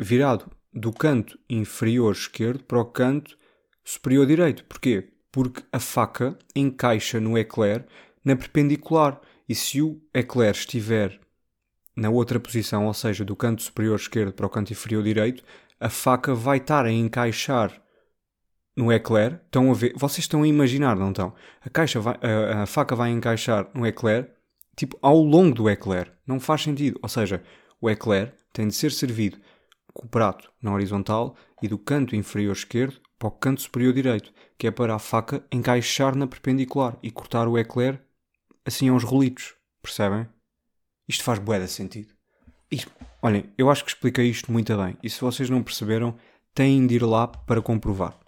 virado 0.00 0.50
do 0.72 0.92
canto 0.92 1.38
inferior 1.48 2.12
esquerdo 2.12 2.64
para 2.64 2.80
o 2.80 2.84
canto 2.84 3.38
superior 3.84 4.26
direito. 4.26 4.64
Porquê? 4.64 5.14
porque 5.34 5.64
a 5.72 5.80
faca 5.80 6.38
encaixa 6.54 7.18
no 7.18 7.36
eclair 7.36 7.84
na 8.24 8.36
perpendicular. 8.36 9.20
E 9.48 9.54
se 9.54 9.82
o 9.82 10.00
eclair 10.12 10.52
estiver 10.52 11.20
na 11.96 12.10
outra 12.10 12.40
posição, 12.40 12.86
ou 12.86 12.94
seja, 12.94 13.24
do 13.24 13.36
canto 13.36 13.62
superior 13.62 13.96
esquerdo 13.96 14.32
para 14.32 14.46
o 14.46 14.50
canto 14.50 14.72
inferior 14.72 15.02
direito, 15.02 15.44
a 15.78 15.88
faca 15.88 16.34
vai 16.34 16.58
estar 16.58 16.84
a 16.86 16.90
encaixar 16.90 17.82
no 18.76 18.92
eclair. 18.92 19.40
Estão 19.44 19.70
a 19.70 19.74
ver? 19.74 19.92
Vocês 19.96 20.24
estão 20.24 20.42
a 20.42 20.48
imaginar, 20.48 20.96
não 20.96 21.10
estão? 21.10 21.34
A, 21.60 21.70
caixa 21.70 22.00
vai, 22.00 22.18
a, 22.22 22.62
a 22.62 22.66
faca 22.66 22.96
vai 22.96 23.10
encaixar 23.10 23.68
no 23.74 23.86
eclair, 23.86 24.30
tipo 24.76 24.98
ao 25.02 25.22
longo 25.22 25.54
do 25.54 25.70
eclair. 25.70 26.12
Não 26.26 26.40
faz 26.40 26.62
sentido. 26.62 26.98
Ou 27.02 27.08
seja, 27.08 27.42
o 27.80 27.88
eclair 27.88 28.34
tem 28.52 28.66
de 28.66 28.74
ser 28.74 28.92
servido 28.92 29.38
com 29.92 30.06
o 30.06 30.08
prato 30.08 30.50
na 30.60 30.72
horizontal 30.72 31.36
e 31.62 31.68
do 31.68 31.78
canto 31.78 32.16
inferior 32.16 32.52
esquerdo 32.52 33.00
para 33.18 33.28
o 33.28 33.32
canto 33.32 33.62
superior 33.62 33.92
direito, 33.92 34.32
que 34.58 34.66
é 34.66 34.70
para 34.70 34.94
a 34.94 34.98
faca 34.98 35.44
encaixar 35.52 36.16
na 36.16 36.26
perpendicular 36.26 36.98
e 37.02 37.10
cortar 37.10 37.46
o 37.46 37.56
eclair 37.56 38.00
assim 38.64 38.88
aos 38.88 39.04
rolitos. 39.04 39.54
Percebem? 39.82 40.28
Isto 41.08 41.24
faz 41.24 41.38
bué 41.38 41.60
de 41.60 41.68
sentido. 41.68 42.14
Isto, 42.70 42.90
olhem, 43.22 43.52
eu 43.58 43.70
acho 43.70 43.84
que 43.84 43.90
expliquei 43.90 44.28
isto 44.28 44.50
muito 44.50 44.76
bem. 44.76 44.96
E 45.02 45.10
se 45.10 45.20
vocês 45.20 45.50
não 45.50 45.62
perceberam, 45.62 46.16
têm 46.54 46.86
de 46.86 46.96
ir 46.96 47.02
lá 47.02 47.28
para 47.28 47.60
comprovar. 47.60 48.18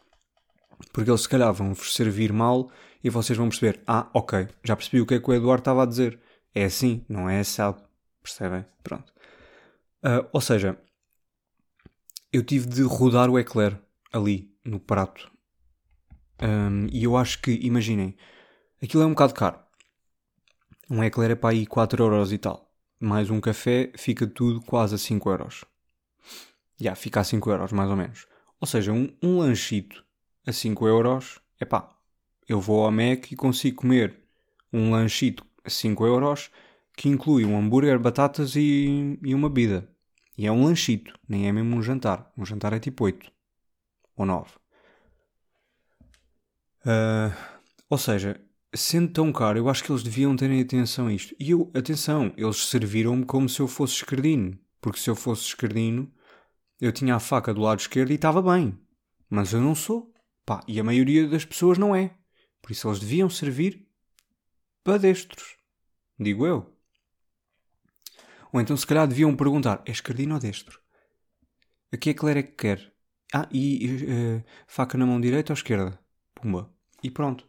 Porque 0.93 1.11
eles 1.11 1.23
se 1.23 1.29
calhar 1.29 1.53
vão 1.53 1.73
vos 1.73 1.95
servir 1.95 2.33
mal 2.33 2.71
e 3.03 3.09
vocês 3.09 3.37
vão 3.37 3.49
perceber: 3.49 3.83
ah, 3.87 4.11
ok, 4.13 4.49
já 4.63 4.77
percebi 4.77 5.01
o 5.01 5.07
que 5.07 5.15
é 5.15 5.21
que 5.21 5.31
o 5.31 5.35
Eduardo 5.35 5.63
estava 5.63 5.83
a 5.83 5.87
dizer. 5.87 6.21
É 6.55 6.65
assim, 6.65 7.05
não 7.09 7.29
é 7.29 7.41
assado. 7.41 7.83
Percebem? 8.23 8.65
Pronto. 8.83 9.13
Uh, 10.05 10.29
ou 10.33 10.41
seja, 10.41 10.79
eu 12.33 12.43
tive 12.43 12.67
de 12.67 12.83
rodar 12.83 13.31
o 13.31 13.39
eclair 13.39 13.79
ali 14.13 14.55
no 14.65 14.79
prato. 14.79 15.31
Um, 16.43 16.87
e 16.91 17.05
eu 17.05 17.17
acho 17.17 17.41
que, 17.41 17.53
imaginem, 17.63 18.17
aquilo 18.83 19.03
é 19.03 19.07
um 19.07 19.11
bocado 19.11 19.35
caro. 19.35 19.59
Um 20.89 21.03
eclair 21.03 21.33
é 21.33 21.35
para 21.35 21.51
aí 21.51 21.67
4 21.67 22.01
euros 22.01 22.33
e 22.33 22.39
tal. 22.39 22.71
Mais 23.01 23.29
um 23.29 23.41
café 23.41 23.91
fica 23.97 24.25
tudo 24.25 24.61
quase 24.61 24.95
a 24.95 24.99
5 24.99 25.29
euros. 25.29 25.65
Já, 26.79 26.85
yeah, 26.85 26.97
fica 26.97 27.21
a 27.21 27.25
5 27.25 27.51
euros 27.51 27.73
mais 27.73 27.91
ou 27.91 27.97
menos. 27.97 28.29
Ou 28.61 28.69
seja, 28.69 28.93
um, 28.93 29.13
um 29.21 29.39
lanchito 29.39 30.05
a 30.47 30.53
5 30.53 30.87
euros, 30.87 31.41
é 31.59 31.65
pá, 31.65 31.93
eu 32.49 32.61
vou 32.61 32.85
ao 32.85 32.93
Mac 32.93 33.33
e 33.33 33.37
consigo 33.37 33.79
comer 33.79 34.17
um 34.73 34.93
lanchito 34.93 35.45
a 35.65 35.71
5 35.71 36.07
euros 36.07 36.51
que 36.97 37.09
inclui 37.09 37.45
um 37.45 37.59
hambúrguer, 37.59 37.99
batatas 37.99 38.55
e, 38.55 39.19
e 39.23 39.35
uma 39.35 39.49
bebida. 39.49 39.89
E 40.39 40.47
é 40.47 40.53
um 40.53 40.65
lanchito, 40.65 41.19
nem 41.29 41.49
é 41.49 41.53
mesmo 41.53 41.75
um 41.75 41.83
jantar. 41.83 42.31
Um 42.39 42.47
jantar 42.47 42.73
é 42.73 42.79
tipo 42.79 43.05
8 43.05 43.29
ou 44.17 44.25
9. 44.25 44.53
Uh, 46.85 47.35
ou 47.91 47.99
seja, 47.99 48.41
sendo 48.77 49.13
tão 49.13 49.33
caro, 49.33 49.59
eu 49.59 49.69
acho 49.69 49.83
que 49.85 49.91
eles 49.91 50.03
deviam 50.03 50.37
terem 50.37 50.61
atenção 50.61 51.07
a 51.07 51.13
isto. 51.13 51.35
E 51.39 51.51
eu, 51.51 51.71
atenção, 51.75 52.33
eles 52.37 52.67
serviram-me 52.67 53.25
como 53.25 53.49
se 53.49 53.61
eu 53.61 53.69
fosse 53.69 53.95
esquerdino. 53.95 54.59
Porque 54.81 54.99
se 55.01 55.11
eu 55.11 55.17
fosse 55.17 55.45
esquerdino, 55.45 56.13
eu 56.81 56.93
tinha 56.93 57.15
a 57.15 57.21
faca 57.21 57.53
do 57.55 57.61
lado 57.61 57.81
esquerdo 57.81 58.11
e 58.11 58.15
estava 58.15 58.43
bem. 58.43 58.79
Mas 59.29 59.53
eu 59.53 59.61
não 59.61 59.75
sou. 59.75 60.13
Pá, 60.45 60.63
e 60.69 60.79
a 60.79 60.85
maioria 60.85 61.29
das 61.29 61.45
pessoas 61.45 61.79
não 61.79 61.95
é. 61.95 62.17
Por 62.63 62.71
isso 62.73 62.89
eles 62.89 63.01
deviam 63.01 63.29
servir 63.29 63.89
para 64.85 64.99
destros. 64.99 65.57
Digo 66.19 66.47
eu. 66.47 66.73
Ou 68.53 68.61
então 68.61 68.77
se 68.77 68.87
calhar 68.87 69.07
deviam 69.07 69.35
perguntar: 69.37 69.83
é 69.87 69.91
esquerdino 69.91 70.35
ou 70.35 70.41
destro? 70.41 70.81
A 71.93 71.97
que 71.97 72.15
que 72.15 72.27
é 72.27 72.43
que 72.43 72.53
quer? 72.53 72.93
Ah, 73.35 73.49
e 73.53 73.87
uh, 73.87 74.45
faca 74.67 74.97
na 74.97 75.07
mão 75.07 75.21
direita 75.21 75.53
ou 75.53 75.55
esquerda? 75.55 75.99
Pumba. 76.35 76.73
E 77.03 77.11
pronto. 77.11 77.49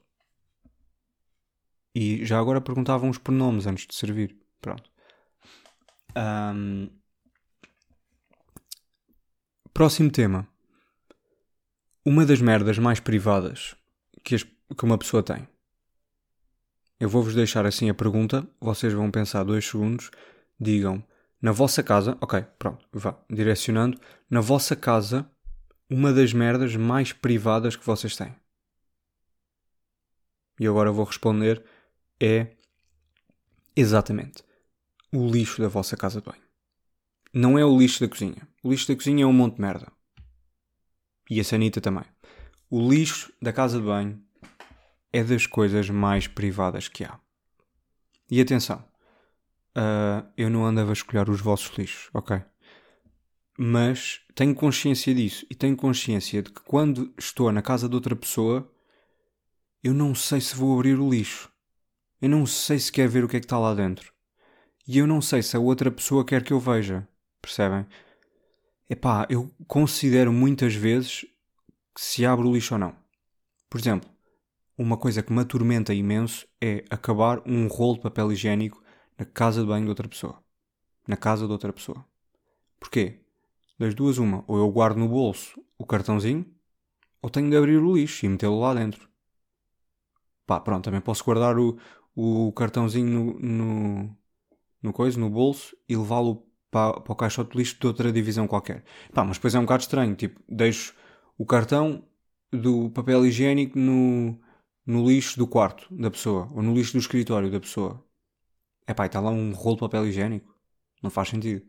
E 2.00 2.24
já 2.24 2.38
agora 2.38 2.62
perguntavam 2.62 3.10
os 3.10 3.18
pronomes 3.18 3.66
antes 3.66 3.88
de 3.88 3.96
servir. 3.96 4.38
Pronto. 4.62 4.88
Um... 6.16 6.92
Próximo 9.74 10.12
tema. 10.12 10.48
Uma 12.06 12.24
das 12.24 12.40
merdas 12.40 12.78
mais 12.78 13.00
privadas 13.00 13.76
que, 14.24 14.36
as, 14.36 14.44
que 14.44 14.84
uma 14.84 14.96
pessoa 14.96 15.24
tem. 15.24 15.48
Eu 17.00 17.10
vou-vos 17.10 17.34
deixar 17.34 17.66
assim 17.66 17.90
a 17.90 17.96
pergunta, 17.96 18.48
vocês 18.62 18.94
vão 18.94 19.10
pensar 19.10 19.44
dois 19.44 19.66
segundos, 19.66 20.12
digam 20.60 21.04
na 21.42 21.52
vossa 21.52 21.82
casa, 21.82 22.16
ok, 22.22 22.46
pronto, 22.60 22.88
vá, 22.94 23.18
direcionando, 23.28 24.00
na 24.30 24.40
vossa 24.40 24.76
casa, 24.76 25.28
uma 25.90 26.14
das 26.14 26.32
merdas 26.32 26.76
mais 26.76 27.12
privadas 27.12 27.76
que 27.76 27.86
vocês 27.86 28.16
têm. 28.16 28.36
E 30.60 30.68
agora 30.68 30.92
vou 30.92 31.06
responder 31.06 31.64
é 32.20 32.56
exatamente 33.76 34.44
o 35.14 35.30
lixo 35.30 35.62
da 35.62 35.68
vossa 35.68 35.96
casa 35.96 36.20
de 36.20 36.26
banho. 36.26 36.42
Não 37.34 37.58
é 37.58 37.66
o 37.66 37.78
lixo 37.78 38.00
da 38.00 38.08
cozinha. 38.10 38.48
O 38.64 38.72
lixo 38.72 38.88
da 38.88 38.96
cozinha 38.96 39.24
é 39.24 39.28
um 39.28 39.34
monte 39.34 39.56
de 39.56 39.62
merda. 39.62 39.92
E 41.30 41.40
a 41.40 41.44
sanita 41.44 41.80
também. 41.80 42.06
O 42.70 42.90
lixo 42.90 43.32
da 43.42 43.54
casa 43.54 43.80
de 43.80 43.86
banho 43.86 44.22
é 45.14 45.24
das 45.24 45.46
coisas 45.46 45.90
mais 45.90 46.28
privadas 46.28 46.88
que 46.88 47.04
há. 47.04 47.20
E 48.30 48.42
atenção, 48.42 48.84
uh, 49.78 50.28
eu 50.36 50.50
não 50.50 50.66
ando 50.66 50.82
a 50.82 50.86
vasculhar 50.86 51.30
os 51.30 51.40
vossos 51.40 51.78
lixos, 51.78 52.10
ok? 52.14 52.42
Mas 53.58 54.22
tenho 54.36 54.54
consciência 54.54 55.14
disso 55.16 55.46
e 55.50 55.56
tenho 55.56 55.76
consciência 55.76 56.44
de 56.44 56.52
que 56.52 56.62
quando 56.62 57.14
estou 57.18 57.52
na 57.52 57.62
casa 57.62 57.88
de 57.88 57.96
outra 57.96 58.16
pessoa, 58.16 58.70
eu 59.84 59.94
não 59.94 60.14
sei 60.14 60.42
se 60.42 60.56
vou 60.56 60.76
abrir 60.76 61.00
o 61.00 61.10
lixo. 61.10 61.50
Eu 62.20 62.30
não 62.30 62.48
sei 62.48 62.80
se 62.80 62.92
quer 62.92 63.08
ver 63.08 63.24
o 63.24 63.28
que 63.28 63.38
é 63.38 63.40
que 63.40 63.46
está 63.46 63.60
lá 63.60 63.76
dentro. 63.76 64.12
E 64.88 64.98
eu 64.98 65.06
não 65.06 65.22
sei 65.22 65.44
se 65.44 65.56
a 65.56 65.60
outra 65.60 65.92
pessoa 65.92 66.26
quer 66.26 66.44
que 66.44 66.52
eu 66.52 66.60
veja. 66.60 67.08
Percebem? 67.40 67.86
Epá, 68.90 69.28
eu 69.30 69.52
considero 69.68 70.34
muitas 70.34 70.74
vezes 70.74 71.26
se 71.96 72.26
abre 72.26 72.48
o 72.48 72.54
lixo 72.54 72.74
ou 72.74 72.80
não. 72.80 72.96
Por 73.70 73.80
exemplo, 73.80 74.10
uma 74.76 74.98
coisa 74.98 75.22
que 75.22 75.32
me 75.32 75.42
atormenta 75.42 75.94
imenso 75.94 76.48
é 76.60 76.84
acabar 76.90 77.42
um 77.46 77.68
rolo 77.68 77.96
de 77.96 78.02
papel 78.02 78.32
higiênico 78.32 78.82
na 79.18 79.26
casa 79.26 79.62
de 79.62 79.68
banho 79.68 79.84
de 79.84 79.90
outra 79.90 80.08
pessoa. 80.08 80.42
Na 81.08 81.18
casa 81.18 81.46
de 81.46 81.52
outra 81.52 81.72
pessoa. 81.72 82.04
Porquê? 82.80 83.20
Das 83.78 83.94
duas, 83.94 84.18
uma. 84.18 84.44
Ou 84.48 84.58
eu 84.58 84.72
guardo 84.72 84.98
no 84.98 85.08
bolso 85.08 85.62
o 85.78 85.86
cartãozinho, 85.86 86.46
ou 87.22 87.30
tenho 87.30 87.50
de 87.50 87.58
abrir 87.58 87.78
o 87.78 87.96
lixo 87.96 88.26
e 88.26 88.30
metê-lo 88.30 88.60
lá 88.60 88.74
dentro. 88.74 89.08
Pá, 90.48 90.60
pronto, 90.62 90.86
também 90.86 91.02
posso 91.02 91.24
guardar 91.26 91.60
o, 91.60 91.78
o 92.20 92.52
cartãozinho 92.52 93.08
no, 93.08 93.40
no, 93.40 94.18
no 94.82 94.92
coisa, 94.92 95.20
no 95.20 95.30
bolso 95.30 95.78
e 95.88 95.96
levá-lo 95.96 96.44
para, 96.72 97.00
para 97.00 97.14
o 97.14 97.16
caixote 97.16 97.52
de 97.52 97.58
lixo 97.60 97.80
de 97.80 97.86
outra 97.86 98.12
divisão 98.12 98.48
qualquer. 98.48 98.84
Pá, 99.14 99.24
mas 99.24 99.38
depois 99.38 99.54
é 99.54 99.60
um 99.60 99.62
bocado 99.62 99.84
estranho, 99.84 100.16
tipo, 100.16 100.42
deixo 100.50 100.96
o 101.38 101.46
cartão 101.46 102.04
do 102.52 102.90
papel 102.90 103.24
higiênico 103.24 103.78
no, 103.78 104.36
no 104.84 105.08
lixo 105.08 105.38
do 105.38 105.46
quarto 105.46 105.94
da 105.94 106.10
pessoa, 106.10 106.50
ou 106.56 106.64
no 106.64 106.74
lixo 106.74 106.94
do 106.94 106.98
escritório 106.98 107.52
da 107.52 107.60
pessoa. 107.60 108.04
É 108.88 108.96
pá, 108.96 109.06
está 109.06 109.20
lá 109.20 109.30
um 109.30 109.54
rolo 109.54 109.76
de 109.76 109.82
papel 109.82 110.08
higiênico. 110.08 110.56
Não 111.04 111.12
faz 111.12 111.30
sentido. 111.30 111.68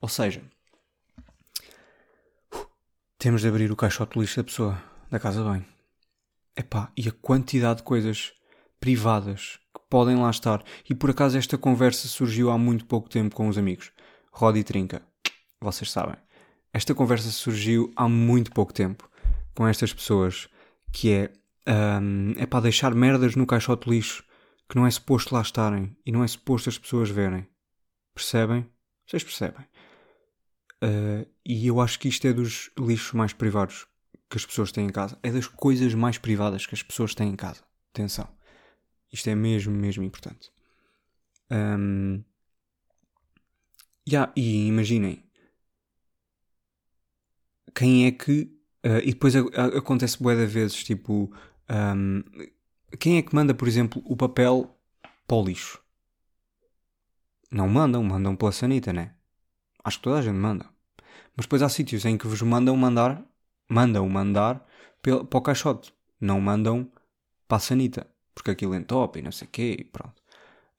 Ou 0.00 0.08
seja, 0.08 0.42
temos 3.18 3.42
de 3.42 3.48
abrir 3.48 3.70
o 3.70 3.76
caixote 3.76 4.14
de 4.14 4.20
lixo 4.20 4.38
da 4.38 4.44
pessoa, 4.44 4.82
da 5.10 5.20
casa 5.20 5.44
banho. 5.44 5.66
Epá, 6.56 6.90
e 6.96 7.06
a 7.10 7.12
quantidade 7.12 7.80
de 7.80 7.82
coisas 7.82 8.32
privadas 8.84 9.58
que 9.74 9.80
podem 9.88 10.14
lá 10.14 10.28
estar. 10.28 10.62
E 10.88 10.94
por 10.94 11.08
acaso 11.08 11.38
esta 11.38 11.56
conversa 11.56 12.06
surgiu 12.06 12.50
há 12.50 12.58
muito 12.58 12.84
pouco 12.84 13.08
tempo 13.08 13.34
com 13.34 13.48
os 13.48 13.56
amigos. 13.56 13.90
Rod 14.30 14.58
e 14.58 14.62
Trinca. 14.62 15.00
Vocês 15.58 15.90
sabem. 15.90 16.16
Esta 16.70 16.94
conversa 16.94 17.30
surgiu 17.30 17.90
há 17.96 18.06
muito 18.06 18.52
pouco 18.52 18.74
tempo 18.74 19.08
com 19.54 19.66
estas 19.66 19.94
pessoas 19.94 20.50
que 20.92 21.10
é, 21.10 21.32
um, 22.02 22.34
é 22.36 22.44
para 22.44 22.60
deixar 22.60 22.94
merdas 22.94 23.36
no 23.36 23.46
caixote 23.46 23.88
lixo 23.88 24.22
que 24.68 24.76
não 24.76 24.86
é 24.86 24.90
suposto 24.90 25.34
lá 25.34 25.40
estarem 25.40 25.96
e 26.04 26.12
não 26.12 26.22
é 26.22 26.28
suposto 26.28 26.68
as 26.68 26.76
pessoas 26.76 27.08
verem. 27.08 27.48
Percebem? 28.14 28.66
Vocês 29.06 29.24
percebem? 29.24 29.64
Uh, 30.82 31.26
e 31.42 31.66
eu 31.66 31.80
acho 31.80 31.98
que 31.98 32.08
isto 32.08 32.26
é 32.26 32.34
dos 32.34 32.70
lixos 32.78 33.14
mais 33.14 33.32
privados 33.32 33.86
que 34.28 34.36
as 34.36 34.44
pessoas 34.44 34.70
têm 34.70 34.84
em 34.84 34.92
casa. 34.92 35.18
É 35.22 35.30
das 35.30 35.46
coisas 35.46 35.94
mais 35.94 36.18
privadas 36.18 36.66
que 36.66 36.74
as 36.74 36.82
pessoas 36.82 37.14
têm 37.14 37.30
em 37.30 37.36
casa. 37.36 37.62
Atenção. 37.94 38.28
Isto 39.14 39.30
é 39.30 39.34
mesmo, 39.36 39.72
mesmo 39.72 40.02
importante. 40.02 40.50
Um, 41.48 42.24
yeah, 44.08 44.32
e 44.34 44.66
imaginem. 44.66 45.22
Quem 47.72 48.06
é 48.06 48.10
que. 48.10 48.52
Uh, 48.84 48.98
e 49.04 49.12
depois 49.12 49.36
a, 49.36 49.38
a, 49.38 49.78
acontece 49.78 50.20
bué 50.20 50.34
de 50.34 50.46
vezes, 50.46 50.82
tipo. 50.82 51.32
Um, 51.70 52.24
quem 52.98 53.18
é 53.18 53.22
que 53.22 53.32
manda, 53.32 53.54
por 53.54 53.68
exemplo, 53.68 54.02
o 54.04 54.16
papel 54.16 54.76
para 55.28 55.36
o 55.36 55.44
lixo? 55.44 55.80
Não 57.52 57.68
mandam, 57.68 58.02
mandam 58.02 58.34
pela 58.34 58.50
sanita, 58.50 58.92
né? 58.92 59.14
Acho 59.84 59.98
que 59.98 60.04
toda 60.04 60.18
a 60.18 60.22
gente 60.22 60.34
manda. 60.34 60.68
Mas 61.36 61.46
depois 61.46 61.62
há 61.62 61.68
sítios 61.68 62.04
em 62.04 62.18
que 62.18 62.26
vos 62.26 62.42
mandam 62.42 62.76
mandar, 62.76 63.24
mandam 63.68 64.08
mandar 64.08 64.66
para 65.00 65.38
o 65.38 65.42
caixote. 65.42 65.94
Não 66.20 66.40
mandam 66.40 66.90
para 67.46 67.58
a 67.58 67.60
sanita 67.60 68.12
porque 68.34 68.50
aquilo 68.50 68.74
entope 68.74 69.18
e 69.18 69.22
não 69.22 69.32
sei 69.32 69.46
o 69.46 69.50
quê, 69.50 69.76
e 69.78 69.84
pronto. 69.84 70.22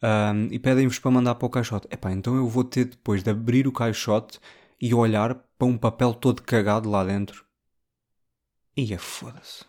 Um, 0.03 0.47
e 0.51 0.59
pedem-vos 0.59 0.99
para 0.99 1.11
mandar 1.11 1.35
para 1.35 1.45
o 1.45 1.49
caixote. 1.49 1.87
Epá, 1.89 2.11
então 2.11 2.35
eu 2.35 2.47
vou 2.47 2.63
ter 2.63 2.85
depois 2.85 3.23
de 3.23 3.29
abrir 3.31 3.67
o 3.67 3.71
caixote 3.71 4.39
e 4.79 4.93
olhar 4.93 5.35
para 5.57 5.67
um 5.67 5.77
papel 5.77 6.13
todo 6.13 6.41
cagado 6.43 6.89
lá 6.89 7.03
dentro. 7.03 7.45
Ia 8.77 8.99
foda-se. 8.99 9.65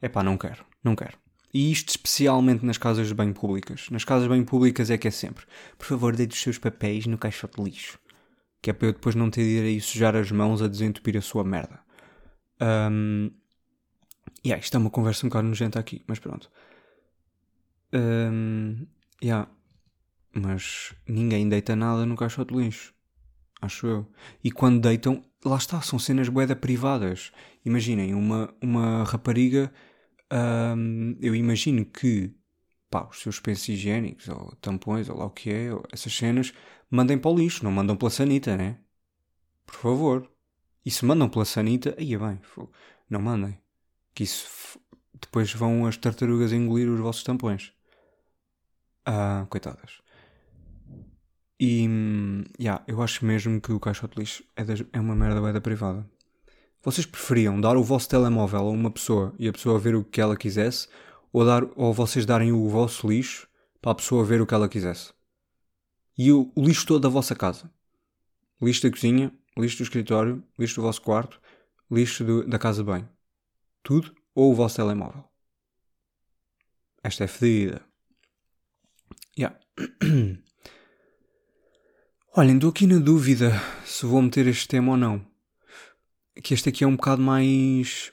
Epá, 0.00 0.22
não 0.22 0.38
quero, 0.38 0.64
não 0.82 0.94
quero. 0.94 1.18
E 1.52 1.72
isto 1.72 1.90
especialmente 1.90 2.64
nas 2.64 2.78
casas 2.78 3.08
de 3.08 3.14
banho 3.14 3.34
públicas. 3.34 3.88
Nas 3.90 4.04
casas 4.04 4.24
de 4.24 4.28
banho 4.28 4.44
públicas 4.44 4.90
é 4.90 4.98
que 4.98 5.08
é 5.08 5.10
sempre. 5.10 5.46
Por 5.76 5.86
favor, 5.86 6.14
deite 6.14 6.32
os 6.34 6.42
seus 6.42 6.58
papéis 6.58 7.06
no 7.06 7.18
caixote 7.18 7.56
de 7.56 7.62
lixo. 7.62 7.98
Que 8.60 8.70
é 8.70 8.72
para 8.72 8.88
eu 8.88 8.92
depois 8.92 9.14
não 9.14 9.30
ter 9.30 9.42
de 9.42 9.50
ir 9.50 9.62
aí 9.62 9.80
sujar 9.80 10.14
as 10.16 10.30
mãos 10.30 10.60
a 10.62 10.68
desentupir 10.68 11.16
a 11.16 11.22
sua 11.22 11.44
merda. 11.44 11.80
Um, 12.60 13.30
Yeah, 14.44 14.62
isto 14.62 14.76
é 14.76 14.78
uma 14.78 14.90
conversa 14.90 15.26
um 15.26 15.28
bocado 15.28 15.48
nojenta 15.48 15.78
aqui, 15.78 16.04
mas 16.06 16.18
pronto. 16.18 16.50
Um, 17.92 18.86
yeah. 19.22 19.50
Mas 20.34 20.94
ninguém 21.08 21.48
deita 21.48 21.74
nada 21.74 22.04
no 22.06 22.16
caixote 22.16 22.54
de 22.54 22.60
lixo. 22.60 22.94
Acho 23.60 23.86
eu. 23.86 24.12
E 24.44 24.50
quando 24.50 24.80
deitam, 24.80 25.24
lá 25.44 25.56
está, 25.56 25.80
são 25.80 25.98
cenas 25.98 26.28
boeda 26.28 26.54
privadas. 26.54 27.32
Imaginem, 27.64 28.14
uma, 28.14 28.54
uma 28.62 29.04
rapariga. 29.04 29.72
Um, 30.32 31.16
eu 31.20 31.34
imagino 31.34 31.84
que 31.84 32.34
pá, 32.90 33.08
os 33.10 33.20
seus 33.20 33.40
pensos 33.40 33.68
higiênicos, 33.68 34.28
ou 34.28 34.54
tampões, 34.60 35.08
ou 35.08 35.16
lá 35.16 35.24
o 35.26 35.30
que 35.30 35.50
é, 35.50 35.70
essas 35.92 36.14
cenas, 36.14 36.52
mandem 36.90 37.18
para 37.18 37.30
o 37.30 37.36
lixo, 37.36 37.64
não 37.64 37.72
mandam 37.72 37.96
pela 37.96 38.10
sanita, 38.10 38.56
né? 38.56 38.78
Por 39.66 39.76
favor. 39.76 40.30
E 40.84 40.90
se 40.90 41.04
mandam 41.04 41.28
pela 41.28 41.44
sanita, 41.44 41.94
aí 41.98 42.14
é 42.14 42.18
bem, 42.18 42.40
não 43.10 43.20
mandem 43.20 43.58
que 44.16 44.24
isso 44.24 44.80
depois 45.20 45.52
vão 45.52 45.86
as 45.86 45.98
tartarugas 45.98 46.50
engolir 46.50 46.88
os 46.88 46.98
vossos 46.98 47.22
tampões. 47.22 47.70
Ah, 49.04 49.46
coitadas. 49.50 50.00
E, 51.60 51.86
yeah, 52.58 52.82
eu 52.88 53.02
acho 53.02 53.24
mesmo 53.26 53.60
que 53.60 53.72
o 53.72 53.78
caixote 53.78 54.14
de 54.14 54.20
lixo 54.20 54.42
é, 54.56 54.64
das, 54.64 54.82
é 54.90 54.98
uma 54.98 55.14
merda 55.14 55.40
bem 55.40 55.52
da 55.52 55.60
privada. 55.60 56.08
Vocês 56.82 57.06
preferiam 57.06 57.60
dar 57.60 57.76
o 57.76 57.84
vosso 57.84 58.08
telemóvel 58.08 58.60
a 58.60 58.70
uma 58.70 58.90
pessoa 58.90 59.34
e 59.38 59.48
a 59.48 59.52
pessoa 59.52 59.78
ver 59.78 59.94
o 59.94 60.02
que 60.02 60.20
ela 60.20 60.36
quisesse 60.36 60.88
ou, 61.30 61.44
dar, 61.44 61.64
ou 61.76 61.92
vocês 61.92 62.24
darem 62.24 62.52
o 62.52 62.68
vosso 62.70 63.06
lixo 63.06 63.46
para 63.82 63.92
a 63.92 63.94
pessoa 63.94 64.24
ver 64.24 64.40
o 64.40 64.46
que 64.46 64.54
ela 64.54 64.68
quisesse. 64.68 65.12
E 66.16 66.32
o, 66.32 66.50
o 66.54 66.64
lixo 66.64 66.86
todo 66.86 67.00
da 67.00 67.08
vossa 67.10 67.34
casa. 67.34 67.70
Lixo 68.62 68.82
da 68.82 68.90
cozinha, 68.90 69.30
lixo 69.58 69.76
do 69.76 69.82
escritório, 69.82 70.42
lixo 70.58 70.76
do 70.76 70.82
vosso 70.82 71.02
quarto, 71.02 71.38
lixo 71.90 72.24
do, 72.24 72.46
da 72.46 72.58
casa 72.58 72.82
de 72.82 72.86
banho. 72.86 73.15
Tudo 73.86 74.12
ou 74.34 74.50
o 74.50 74.54
vosso 74.54 74.74
telemóvel. 74.74 75.22
Esta 77.04 77.22
é 77.22 77.28
fedida. 77.28 77.86
Yeah. 79.38 79.56
Olhem, 82.36 82.56
estou 82.56 82.70
aqui 82.70 82.84
na 82.84 82.98
dúvida 82.98 83.52
se 83.84 84.04
vou 84.04 84.20
meter 84.20 84.48
este 84.48 84.66
tema 84.66 84.90
ou 84.90 84.96
não. 84.96 85.24
Que 86.42 86.52
este 86.52 86.68
aqui 86.68 86.82
é 86.82 86.86
um 86.88 86.96
bocado 86.96 87.22
mais. 87.22 88.12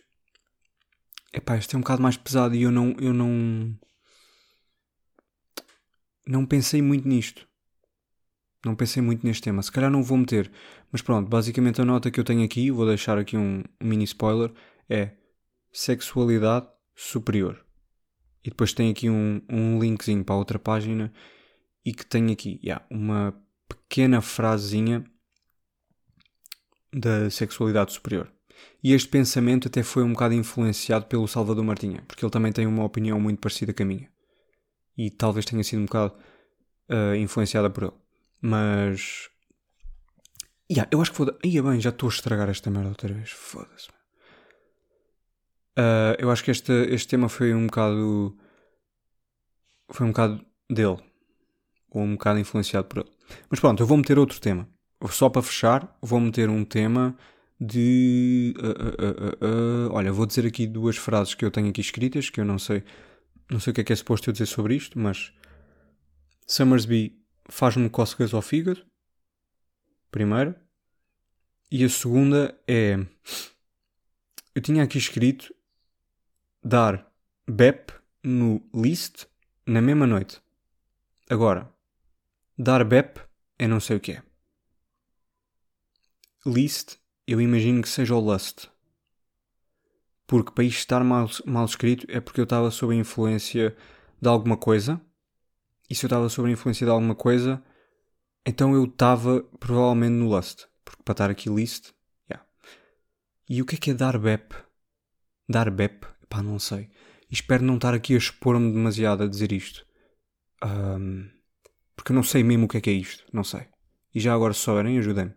Epá, 1.33 1.57
este 1.57 1.73
é 1.73 1.77
um 1.79 1.81
bocado 1.81 2.03
mais 2.03 2.17
pesado 2.17 2.53
e 2.53 2.61
eu 2.61 2.71
não. 2.71 2.91
Eu 2.99 3.11
não. 3.11 3.75
Não 6.27 6.45
pensei 6.45 6.83
muito 6.83 7.07
nisto. 7.07 7.47
Não 8.63 8.75
pensei 8.75 9.01
muito 9.01 9.25
neste 9.25 9.41
tema. 9.41 9.63
Se 9.63 9.71
calhar 9.71 9.89
não 9.89 10.03
vou 10.03 10.19
meter. 10.19 10.51
Mas 10.91 11.01
pronto, 11.01 11.27
basicamente 11.27 11.81
a 11.81 11.85
nota 11.85 12.11
que 12.11 12.19
eu 12.19 12.23
tenho 12.23 12.43
aqui, 12.43 12.69
vou 12.69 12.85
deixar 12.85 13.17
aqui 13.17 13.35
um, 13.35 13.63
um 13.81 13.87
mini 13.87 14.03
spoiler, 14.03 14.53
é 14.87 15.22
sexualidade 15.73 16.67
superior. 16.95 17.65
E 18.43 18.49
depois 18.49 18.73
tem 18.73 18.91
aqui 18.91 19.09
um, 19.09 19.41
um 19.49 19.79
linkzinho 19.79 20.23
para 20.23 20.35
outra 20.35 20.59
página 20.59 21.11
e 21.83 21.93
que 21.93 22.05
tem 22.05 22.31
aqui 22.31 22.59
yeah, 22.63 22.85
uma 22.89 23.33
pequena 23.67 24.21
frasezinha 24.21 25.03
da 26.93 27.29
sexualidade 27.29 27.91
superior. 27.93 28.31
E 28.83 28.93
este 28.93 29.09
pensamento 29.09 29.67
até 29.67 29.81
foi 29.81 30.03
um 30.03 30.13
bocado 30.13 30.33
influenciado 30.33 31.05
pelo 31.05 31.27
Salvador 31.27 31.63
Martinha, 31.63 32.03
porque 32.07 32.23
ele 32.23 32.31
também 32.31 32.51
tem 32.51 32.67
uma 32.67 32.83
opinião 32.83 33.19
muito 33.19 33.39
parecida 33.39 33.73
com 33.73 33.83
a 33.83 33.85
minha. 33.85 34.09
E 34.97 35.09
talvez 35.09 35.45
tenha 35.45 35.63
sido 35.63 35.81
um 35.81 35.85
bocado 35.85 36.13
uh, 36.89 37.15
influenciada 37.15 37.69
por 37.69 37.83
ele. 37.85 37.93
Mas. 38.41 39.29
Yeah, 40.69 40.89
eu 40.91 41.01
acho 41.01 41.11
que 41.11 41.17
foda. 41.17 41.37
Ia 41.43 41.63
bem, 41.63 41.79
já 41.79 41.89
estou 41.89 42.09
a 42.09 42.11
estragar 42.11 42.49
esta 42.49 42.69
merda 42.69 42.89
outra 42.89 43.13
vez. 43.13 43.31
Foda-se. 43.31 43.87
Uh, 45.77 46.13
eu 46.19 46.29
acho 46.29 46.43
que 46.43 46.51
este, 46.51 46.71
este 46.89 47.07
tema 47.07 47.27
foi 47.27 47.53
um 47.53 47.65
bocado. 47.65 48.37
Foi 49.89 50.05
um 50.05 50.09
bocado 50.09 50.45
dele. 50.69 50.97
Ou 51.89 52.01
um 52.01 52.13
bocado 52.13 52.39
influenciado 52.39 52.87
por 52.87 52.99
ele. 52.99 53.11
Mas 53.49 53.59
pronto, 53.59 53.81
eu 53.81 53.87
vou 53.87 53.97
meter 53.97 54.17
outro 54.17 54.39
tema. 54.39 54.67
Só 55.09 55.29
para 55.29 55.41
fechar, 55.41 55.97
vou 56.01 56.19
meter 56.19 56.49
um 56.49 56.63
tema 56.63 57.17
de. 57.59 58.53
Uh, 58.57 59.45
uh, 59.45 59.93
olha, 59.93 60.11
vou 60.11 60.25
dizer 60.25 60.45
aqui 60.45 60.67
duas 60.67 60.97
frases 60.97 61.33
que 61.33 61.43
eu 61.43 61.51
tenho 61.51 61.69
aqui 61.69 61.81
escritas, 61.81 62.29
que 62.29 62.39
eu 62.39 62.45
não 62.45 62.59
sei. 62.59 62.83
Não 63.49 63.59
sei 63.59 63.71
o 63.71 63.73
que 63.73 63.81
é 63.81 63.83
que 63.83 63.93
é 63.93 63.95
suposto 63.95 64.29
eu 64.29 64.31
dizer 64.31 64.45
sobre 64.45 64.75
isto, 64.75 64.97
mas. 64.99 65.33
Summersby 66.45 67.19
faz-me 67.49 67.89
cócegas 67.89 68.33
ao 68.33 68.41
fígado. 68.41 68.85
Primeira. 70.11 70.61
E 71.71 71.83
a 71.83 71.89
segunda 71.89 72.55
é. 72.67 72.99
Eu 74.55 74.61
tinha 74.61 74.83
aqui 74.83 74.99
escrito 74.99 75.53
dar 76.63 77.11
BEP 77.45 77.91
no 78.23 78.61
list 78.73 79.25
na 79.65 79.81
mesma 79.81 80.07
noite. 80.07 80.41
Agora, 81.29 81.69
dar 82.57 82.85
BEP 82.85 83.19
é 83.59 83.67
não 83.67 83.81
sei 83.81 83.97
o 83.97 83.99
que 83.99 84.13
é. 84.13 84.23
List, 86.45 86.95
eu 87.27 87.41
imagino 87.41 87.81
que 87.81 87.89
seja 87.89 88.15
o 88.15 88.19
lust. 88.19 88.69
Porque 90.25 90.51
para 90.51 90.63
isto 90.63 90.79
estar 90.79 91.03
mal, 91.03 91.29
mal 91.45 91.65
escrito 91.65 92.05
é 92.09 92.21
porque 92.21 92.39
eu 92.39 92.45
estava 92.45 92.71
sob 92.71 92.93
a 92.93 92.97
influência 92.97 93.75
de 94.21 94.29
alguma 94.29 94.55
coisa. 94.55 95.01
E 95.89 95.95
se 95.95 96.05
eu 96.05 96.07
estava 96.07 96.29
sob 96.29 96.47
a 96.47 96.51
influência 96.51 96.85
de 96.85 96.91
alguma 96.91 97.13
coisa, 97.13 97.61
então 98.45 98.73
eu 98.73 98.85
estava 98.85 99.43
provavelmente 99.59 100.13
no 100.13 100.29
lust. 100.29 100.65
Porque 100.85 101.03
para 101.03 101.11
estar 101.11 101.29
aqui 101.29 101.49
list, 101.49 101.91
yeah. 102.29 102.47
E 103.49 103.61
o 103.61 103.65
que 103.65 103.75
é 103.75 103.77
que 103.77 103.91
é 103.91 103.93
dar 103.93 104.17
BEP? 104.17 104.53
Dar 105.47 105.69
BEP? 105.69 106.12
Pá, 106.33 106.41
não 106.41 106.57
sei. 106.57 106.89
Espero 107.29 107.63
não 107.63 107.75
estar 107.75 107.93
aqui 107.93 108.15
a 108.15 108.17
expor-me 108.17 108.73
demasiado 108.73 109.21
a 109.21 109.27
dizer 109.27 109.51
isto. 109.51 109.85
Um, 110.65 111.29
porque 111.95 112.11
eu 112.11 112.15
não 112.15 112.23
sei 112.23 112.41
mesmo 112.41 112.65
o 112.65 112.67
que 112.67 112.77
é 112.77 112.81
que 112.81 112.89
é 112.89 112.93
isto. 112.93 113.23
Não 113.31 113.43
sei. 113.43 113.67
E 114.15 114.19
já 114.19 114.33
agora, 114.33 114.51
se 114.51 114.61
souberem, 114.61 114.97
ajudem-me. 114.97 115.35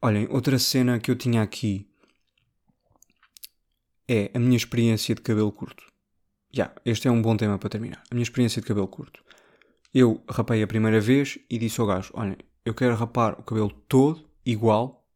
Olhem, 0.00 0.26
outra 0.30 0.58
cena 0.58 0.98
que 0.98 1.10
eu 1.10 1.16
tinha 1.16 1.42
aqui 1.42 1.86
é 4.08 4.30
a 4.32 4.38
minha 4.38 4.56
experiência 4.56 5.14
de 5.14 5.20
cabelo 5.20 5.52
curto. 5.52 5.84
Já, 6.50 6.64
yeah, 6.64 6.80
este 6.86 7.06
é 7.06 7.10
um 7.10 7.20
bom 7.20 7.36
tema 7.36 7.58
para 7.58 7.68
terminar. 7.68 8.02
A 8.10 8.14
minha 8.14 8.22
experiência 8.22 8.62
de 8.62 8.66
cabelo 8.66 8.88
curto. 8.88 9.22
Eu 9.92 10.24
rapei 10.30 10.62
a 10.62 10.66
primeira 10.66 10.98
vez 10.98 11.38
e 11.50 11.58
disse 11.58 11.78
ao 11.78 11.86
gajo: 11.86 12.10
Olhem, 12.14 12.38
eu 12.64 12.72
quero 12.72 12.94
rapar 12.94 13.38
o 13.38 13.42
cabelo 13.42 13.70
todo 13.86 14.26
igual, 14.46 15.06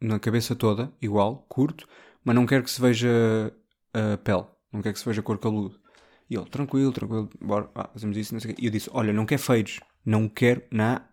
na 0.00 0.20
cabeça 0.20 0.54
toda, 0.54 0.92
igual, 1.02 1.44
curto, 1.48 1.88
mas 2.24 2.34
não 2.34 2.46
quero 2.46 2.64
que 2.64 2.70
se 2.70 2.80
veja 2.80 3.52
a 3.92 4.16
pele, 4.18 4.44
não 4.72 4.82
quero 4.82 4.94
que 4.94 5.00
se 5.00 5.06
veja 5.06 5.22
cor 5.22 5.38
caludo. 5.38 5.80
E 6.28 6.34
ele, 6.34 6.46
tranquilo, 6.46 6.92
tranquilo, 6.92 7.28
bora, 7.40 7.70
ah, 7.74 7.90
fazemos 7.92 8.16
isso, 8.16 8.32
não 8.32 8.40
sei 8.40 8.52
o 8.52 8.54
quê. 8.54 8.62
E 8.62 8.66
eu 8.66 8.70
disse, 8.70 8.88
olha, 8.92 9.12
não 9.12 9.26
quer 9.26 9.38
fades, 9.38 9.80
não 10.04 10.28
quero, 10.28 10.62
nada, 10.70 11.06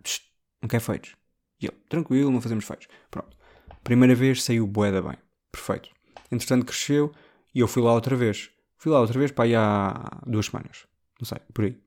não 0.62 0.70
quer 0.70 0.80
fades. 0.80 1.16
E 1.62 1.66
ele, 1.66 1.76
tranquilo, 1.90 2.32
não 2.32 2.40
fazemos 2.40 2.64
fades. 2.64 2.88
Pronto. 3.12 3.36
Primeira 3.84 4.16
vez 4.16 4.44
saiu 4.44 4.66
boeda 4.66 5.02
bem, 5.02 5.18
perfeito. 5.52 5.90
Entretanto 6.32 6.66
cresceu 6.66 7.12
e 7.54 7.60
eu 7.60 7.68
fui 7.68 7.84
lá 7.84 7.94
outra 7.94 8.16
vez. 8.16 8.50
Fui 8.78 8.92
lá 8.92 9.02
outra 9.02 9.20
vez, 9.20 9.32
para 9.32 9.44
aí 9.44 9.56
há 9.56 10.22
duas 10.26 10.46
semanas, 10.46 10.88
não 11.20 11.26
sei, 11.26 11.40
por 11.54 11.66
aí. 11.66 11.78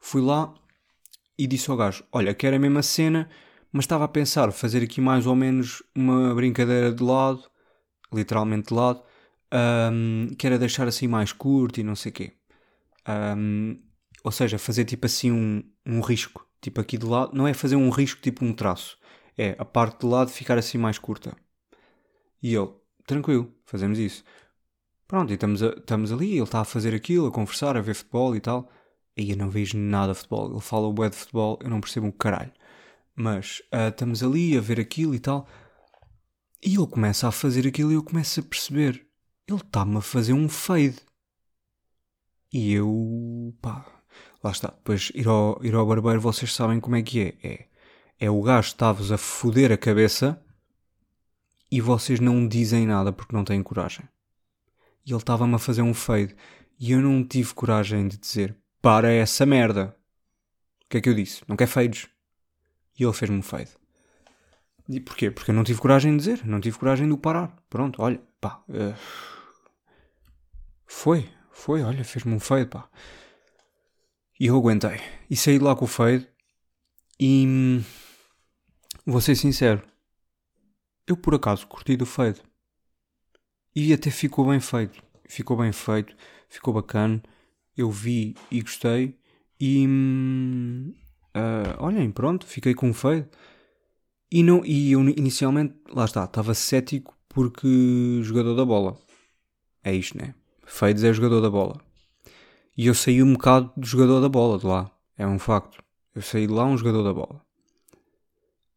Fui 0.00 0.20
lá 0.20 0.52
e 1.38 1.46
disse 1.46 1.70
ao 1.70 1.76
gajo, 1.76 2.04
olha, 2.10 2.34
quero 2.34 2.56
a 2.56 2.58
mesma 2.58 2.82
cena, 2.82 3.28
mas 3.72 3.84
estava 3.84 4.04
a 4.04 4.08
pensar 4.08 4.50
fazer 4.50 4.82
aqui 4.82 5.00
mais 5.00 5.26
ou 5.26 5.36
menos 5.36 5.82
uma 5.94 6.34
brincadeira 6.34 6.92
de 6.92 7.02
lado, 7.02 7.49
literalmente 8.12 8.68
de 8.68 8.74
lado, 8.74 9.02
um, 9.92 10.28
que 10.38 10.46
era 10.46 10.58
deixar 10.58 10.86
assim 10.88 11.08
mais 11.08 11.32
curto 11.32 11.80
e 11.80 11.82
não 11.82 11.96
sei 11.96 12.10
o 12.10 12.14
quê. 12.14 12.32
Um, 13.08 13.80
ou 14.22 14.32
seja, 14.32 14.58
fazer 14.58 14.84
tipo 14.84 15.06
assim 15.06 15.30
um, 15.30 15.62
um 15.86 16.00
risco, 16.00 16.46
tipo 16.60 16.80
aqui 16.80 16.98
de 16.98 17.06
lado, 17.06 17.34
não 17.34 17.46
é 17.46 17.54
fazer 17.54 17.76
um 17.76 17.90
risco 17.90 18.20
tipo 18.20 18.44
um 18.44 18.52
traço, 18.52 18.98
é 19.36 19.56
a 19.58 19.64
parte 19.64 20.00
de 20.00 20.06
lado 20.06 20.30
ficar 20.30 20.58
assim 20.58 20.78
mais 20.78 20.98
curta. 20.98 21.36
E 22.42 22.54
ele, 22.54 22.70
tranquilo, 23.06 23.52
fazemos 23.64 23.98
isso. 23.98 24.24
Pronto, 25.06 25.30
e 25.30 25.34
estamos, 25.34 25.62
a, 25.62 25.70
estamos 25.70 26.12
ali, 26.12 26.34
ele 26.34 26.42
está 26.42 26.60
a 26.60 26.64
fazer 26.64 26.94
aquilo, 26.94 27.26
a 27.26 27.32
conversar, 27.32 27.76
a 27.76 27.80
ver 27.80 27.94
futebol 27.94 28.36
e 28.36 28.40
tal. 28.40 28.70
E 29.16 29.32
eu 29.32 29.36
não 29.36 29.50
vejo 29.50 29.76
nada 29.76 30.12
de 30.12 30.18
futebol. 30.18 30.50
Ele 30.50 30.60
fala 30.60 30.86
o 30.86 30.92
bué 30.92 31.10
de 31.10 31.16
futebol, 31.16 31.58
eu 31.62 31.68
não 31.68 31.80
percebo 31.80 32.06
um 32.06 32.12
caralho. 32.12 32.52
Mas 33.14 33.60
uh, 33.74 33.88
estamos 33.88 34.22
ali 34.22 34.56
a 34.56 34.60
ver 34.60 34.78
aquilo 34.78 35.14
e 35.14 35.18
tal. 35.18 35.48
E 36.62 36.74
ele 36.74 36.86
começa 36.86 37.26
a 37.26 37.32
fazer 37.32 37.66
aquilo 37.66 37.90
e 37.90 37.94
eu 37.94 38.02
começo 38.02 38.40
a 38.40 38.42
perceber. 38.42 39.06
Ele 39.48 39.58
está-me 39.58 39.96
a 39.96 40.00
fazer 40.00 40.32
um 40.32 40.48
fade. 40.48 40.98
E 42.52 42.72
eu. 42.72 43.54
pá. 43.60 43.86
Lá 44.42 44.50
está. 44.50 44.68
Depois 44.68 45.10
ir 45.14 45.26
ao, 45.26 45.58
ir 45.64 45.74
ao 45.74 45.86
barbeiro 45.86 46.20
vocês 46.20 46.54
sabem 46.54 46.80
como 46.80 46.96
é 46.96 47.02
que 47.02 47.20
é. 47.20 47.48
É, 47.48 47.68
é 48.18 48.30
o 48.30 48.42
gajo 48.42 48.68
está-vos 48.68 49.10
a 49.10 49.18
foder 49.18 49.72
a 49.72 49.78
cabeça 49.78 50.42
e 51.70 51.80
vocês 51.80 52.20
não 52.20 52.46
dizem 52.46 52.86
nada 52.86 53.12
porque 53.12 53.34
não 53.34 53.44
têm 53.44 53.62
coragem. 53.62 54.06
E 55.06 55.12
ele 55.12 55.18
estava-me 55.18 55.54
a 55.54 55.58
fazer 55.58 55.82
um 55.82 55.94
fade. 55.94 56.36
E 56.78 56.92
eu 56.92 57.00
não 57.00 57.24
tive 57.24 57.54
coragem 57.54 58.08
de 58.08 58.18
dizer: 58.18 58.56
para 58.82 59.10
essa 59.10 59.46
merda. 59.46 59.96
O 60.84 60.88
que 60.90 60.98
é 60.98 61.00
que 61.00 61.08
eu 61.08 61.14
disse? 61.14 61.42
Não 61.46 61.56
quer 61.56 61.66
fades. 61.66 62.08
E 62.98 63.04
ele 63.04 63.12
fez-me 63.12 63.38
um 63.38 63.42
fade. 63.42 63.79
E 64.90 64.98
porquê? 64.98 65.30
Porque 65.30 65.52
eu 65.52 65.54
não 65.54 65.62
tive 65.62 65.80
coragem 65.80 66.16
de 66.16 66.18
dizer, 66.18 66.44
não 66.44 66.60
tive 66.60 66.76
coragem 66.76 67.06
de 67.06 67.12
o 67.12 67.18
parar. 67.18 67.56
Pronto, 67.70 68.02
olha, 68.02 68.20
pá. 68.40 68.60
Uh... 68.68 68.92
Foi, 70.84 71.30
foi, 71.52 71.82
olha, 71.82 72.02
fez-me 72.02 72.34
um 72.34 72.40
fade, 72.40 72.66
pá. 72.66 72.90
E 74.38 74.46
eu 74.46 74.56
aguentei. 74.56 75.00
E 75.30 75.36
saí 75.36 75.60
lá 75.60 75.76
com 75.76 75.84
o 75.84 75.88
fade. 75.88 76.26
E. 77.20 77.46
Hum, 77.46 77.84
vou 79.06 79.20
ser 79.20 79.36
sincero. 79.36 79.80
Eu 81.06 81.16
por 81.16 81.36
acaso 81.36 81.68
curti 81.68 81.96
do 81.96 82.04
fade. 82.04 82.42
E 83.76 83.92
até 83.92 84.10
ficou 84.10 84.48
bem 84.48 84.58
feito. 84.58 85.00
Ficou 85.28 85.56
bem 85.56 85.70
feito, 85.70 86.16
ficou 86.48 86.74
bacana. 86.74 87.22
Eu 87.76 87.92
vi 87.92 88.34
e 88.50 88.60
gostei. 88.60 89.16
E. 89.60 89.86
Uh, 89.86 91.76
olhem, 91.78 92.10
pronto, 92.10 92.44
fiquei 92.44 92.74
com 92.74 92.88
um 92.88 92.94
fade. 92.94 93.28
E, 94.30 94.42
não, 94.42 94.64
e 94.64 94.92
eu 94.92 95.00
inicialmente, 95.08 95.74
lá 95.92 96.04
está, 96.04 96.24
estava 96.24 96.54
cético 96.54 97.16
porque 97.28 98.20
jogador 98.22 98.54
da 98.54 98.64
bola. 98.64 98.96
É 99.82 99.94
isto, 99.94 100.16
né? 100.18 100.34
Fades 100.64 101.02
é 101.02 101.12
jogador 101.12 101.40
da 101.40 101.50
bola. 101.50 101.80
E 102.76 102.86
eu 102.86 102.94
saí 102.94 103.22
um 103.22 103.32
bocado 103.32 103.72
de 103.76 103.88
jogador 103.88 104.20
da 104.20 104.28
bola 104.28 104.58
de 104.58 104.66
lá. 104.66 104.90
É 105.16 105.26
um 105.26 105.38
facto. 105.38 105.82
Eu 106.14 106.22
saí 106.22 106.46
de 106.46 106.52
lá 106.52 106.64
um 106.64 106.76
jogador 106.76 107.02
da 107.02 107.12
bola. 107.12 107.40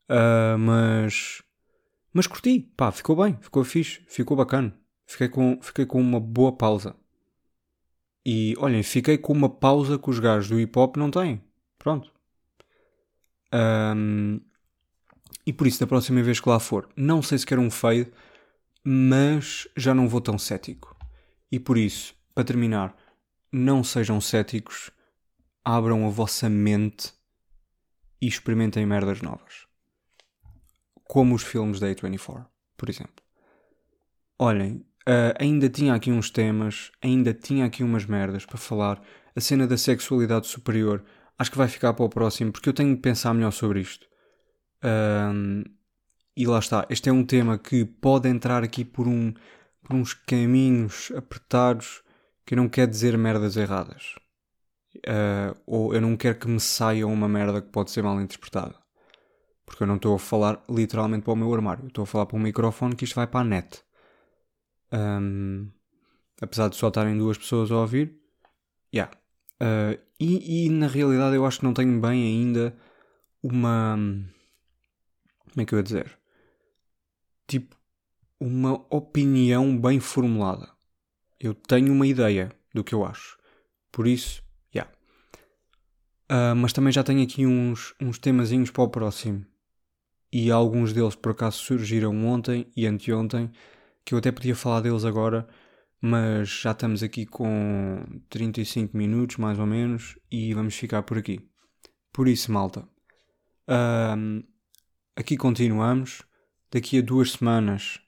Uh, 0.09 0.57
mas. 0.57 1.41
Mas 2.11 2.27
curti. 2.27 2.59
Pá, 2.75 2.91
ficou 2.91 3.15
bem. 3.15 3.37
Ficou 3.41 3.63
fixe. 3.63 4.01
Ficou 4.07 4.35
bacana. 4.35 4.75
Fiquei 5.05 5.29
com, 5.29 5.59
fiquei 5.61 5.85
com 5.85 6.01
uma 6.01 6.19
boa 6.19 6.51
pausa. 6.51 6.95
E 8.25 8.55
olhem, 8.57 8.83
fiquei 8.83 9.17
com 9.17 9.33
uma 9.33 9.49
pausa 9.49 9.99
que 9.99 10.09
os 10.09 10.19
gajos 10.19 10.49
do 10.49 10.59
hip 10.59 10.77
hop 10.77 10.97
não 10.97 11.11
têm. 11.11 11.41
Pronto. 11.77 12.11
Um, 13.53 14.39
e 15.45 15.51
por 15.53 15.67
isso, 15.67 15.79
da 15.79 15.87
próxima 15.87 16.21
vez 16.21 16.39
que 16.39 16.49
lá 16.49 16.59
for, 16.59 16.89
não 16.95 17.21
sei 17.21 17.37
se 17.37 17.45
quer 17.45 17.59
um 17.59 17.69
fade, 17.69 18.11
mas 18.83 19.67
já 19.75 19.93
não 19.93 20.07
vou 20.07 20.21
tão 20.21 20.37
cético. 20.37 20.95
E 21.51 21.59
por 21.59 21.77
isso, 21.77 22.15
para 22.33 22.43
terminar, 22.43 22.95
não 23.51 23.83
sejam 23.83 24.19
céticos, 24.19 24.91
abram 25.63 26.05
a 26.07 26.09
vossa 26.09 26.49
mente 26.49 27.13
e 28.21 28.27
experimentem 28.27 28.85
merdas 28.85 29.21
novas. 29.21 29.67
Como 31.03 31.35
os 31.35 31.43
filmes 31.43 31.79
da 31.79 31.87
A24, 31.87 32.45
por 32.77 32.89
exemplo. 32.89 33.23
Olhem, 34.39 34.85
Uh, 35.03 35.35
ainda 35.37 35.67
tinha 35.67 35.93
aqui 35.93 36.09
uns 36.09 36.29
temas, 36.29 36.89
ainda 37.01 37.33
tinha 37.33 37.65
aqui 37.65 37.83
umas 37.83 38.05
merdas 38.05 38.45
para 38.45 38.57
falar. 38.57 39.01
A 39.35 39.41
cena 39.41 39.67
da 39.67 39.77
sexualidade 39.77 40.47
superior, 40.47 41.03
acho 41.37 41.51
que 41.51 41.57
vai 41.57 41.67
ficar 41.67 41.93
para 41.93 42.05
o 42.05 42.09
próximo, 42.09 42.53
porque 42.53 42.69
eu 42.69 42.73
tenho 42.73 42.95
de 42.95 43.01
pensar 43.01 43.33
melhor 43.33 43.51
sobre 43.51 43.81
isto. 43.81 44.07
Uh, 44.83 45.63
e 46.35 46.45
lá 46.45 46.59
está, 46.59 46.85
este 46.89 47.09
é 47.09 47.13
um 47.13 47.23
tema 47.23 47.57
que 47.57 47.85
pode 47.85 48.27
entrar 48.27 48.63
aqui 48.63 48.83
por, 48.83 49.07
um, 49.07 49.33
por 49.81 49.95
uns 49.95 50.13
caminhos 50.13 51.11
apertados 51.15 52.03
que 52.45 52.55
não 52.55 52.67
quero 52.67 52.91
dizer 52.91 53.17
merdas 53.17 53.55
erradas. 53.55 54.15
Uh, 54.97 55.55
ou 55.65 55.93
eu 55.93 56.01
não 56.01 56.15
quero 56.15 56.37
que 56.37 56.47
me 56.47 56.59
saia 56.59 57.07
uma 57.07 57.27
merda 57.27 57.61
que 57.61 57.69
pode 57.69 57.91
ser 57.91 58.03
mal 58.03 58.19
interpretada. 58.19 58.75
Porque 59.65 59.83
eu 59.83 59.87
não 59.87 59.95
estou 59.95 60.15
a 60.15 60.19
falar 60.19 60.61
literalmente 60.69 61.23
para 61.23 61.33
o 61.33 61.35
meu 61.35 61.53
armário, 61.53 61.87
estou 61.87 62.03
a 62.03 62.07
falar 62.07 62.25
para 62.25 62.37
um 62.37 62.41
microfone 62.41 62.95
que 62.95 63.05
isto 63.05 63.15
vai 63.15 63.27
para 63.27 63.39
a 63.39 63.43
net. 63.43 63.81
Um, 64.91 65.71
apesar 66.41 66.67
de 66.67 66.75
só 66.75 66.89
estarem 66.89 67.17
duas 67.17 67.37
pessoas 67.37 67.71
a 67.71 67.77
ouvir. 67.77 68.19
Yeah. 68.93 69.11
Uh, 69.61 69.99
e, 70.19 70.65
e, 70.65 70.69
na 70.69 70.87
realidade 70.87 71.35
eu 71.35 71.45
acho 71.45 71.59
que 71.59 71.65
não 71.65 71.73
tenho 71.73 71.99
bem 71.99 72.23
ainda 72.23 72.75
uma. 73.41 73.97
Como 75.53 75.61
é 75.61 75.65
que 75.65 75.73
eu 75.75 75.77
ia 75.77 75.83
dizer? 75.83 76.19
Tipo, 77.47 77.77
uma 78.39 78.73
opinião 78.89 79.79
bem 79.79 79.99
formulada. 79.99 80.67
Eu 81.39 81.53
tenho 81.53 81.93
uma 81.93 82.07
ideia 82.07 82.51
do 82.73 82.83
que 82.83 82.95
eu 82.95 83.05
acho. 83.05 83.37
Por 83.91 84.07
isso, 84.07 84.43
yeah. 84.73 84.91
Uh, 86.31 86.55
mas 86.55 86.73
também 86.73 86.91
já 86.91 87.03
tenho 87.03 87.21
aqui 87.21 87.45
uns, 87.45 87.93
uns 88.01 88.17
temazinhos 88.17 88.71
para 88.71 88.83
o 88.83 88.89
próximo. 88.89 89.45
E 90.31 90.49
alguns 90.49 90.91
deles 90.91 91.13
por 91.13 91.33
acaso 91.33 91.57
surgiram 91.57 92.25
ontem 92.25 92.65
e 92.75 92.87
anteontem 92.87 93.51
que 94.03 94.15
eu 94.15 94.17
até 94.17 94.31
podia 94.31 94.55
falar 94.55 94.81
deles 94.81 95.05
agora, 95.05 95.47
mas 96.01 96.49
já 96.49 96.71
estamos 96.71 97.03
aqui 97.03 97.27
com 97.27 98.03
35 98.29 98.97
minutos 98.97 99.37
mais 99.37 99.59
ou 99.59 99.67
menos 99.67 100.17
e 100.31 100.51
vamos 100.55 100.75
ficar 100.75 101.03
por 101.03 101.19
aqui. 101.19 101.39
Por 102.11 102.27
isso, 102.27 102.51
malta, 102.51 102.87
um, 104.17 104.43
aqui 105.15 105.37
continuamos. 105.37 106.23
Daqui 106.71 106.97
a 106.97 107.01
duas 107.01 107.33
semanas, 107.33 107.99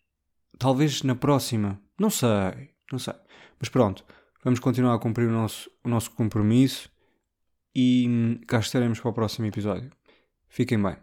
talvez 0.58 1.04
na 1.04 1.14
próxima, 1.14 1.80
não 2.00 2.10
sei, 2.10 2.72
não 2.92 2.98
sei, 2.98 3.14
mas 3.60 3.70
pronto, 3.70 4.04
vamos 4.44 4.60
continuar 4.60 4.96
a 4.96 5.00
cumprir 5.00 5.28
o 5.28 5.32
nosso, 5.32 5.70
o 5.84 5.88
nosso 5.88 6.10
compromisso 6.12 6.90
e 7.76 8.08
hum, 8.10 8.42
cá 8.48 8.58
estaremos 8.58 9.00
para 9.00 9.12
o 9.12 9.14
próximo 9.14 9.46
episódio. 9.46 9.92
Fiquem 10.48 10.82
bem. 10.82 10.98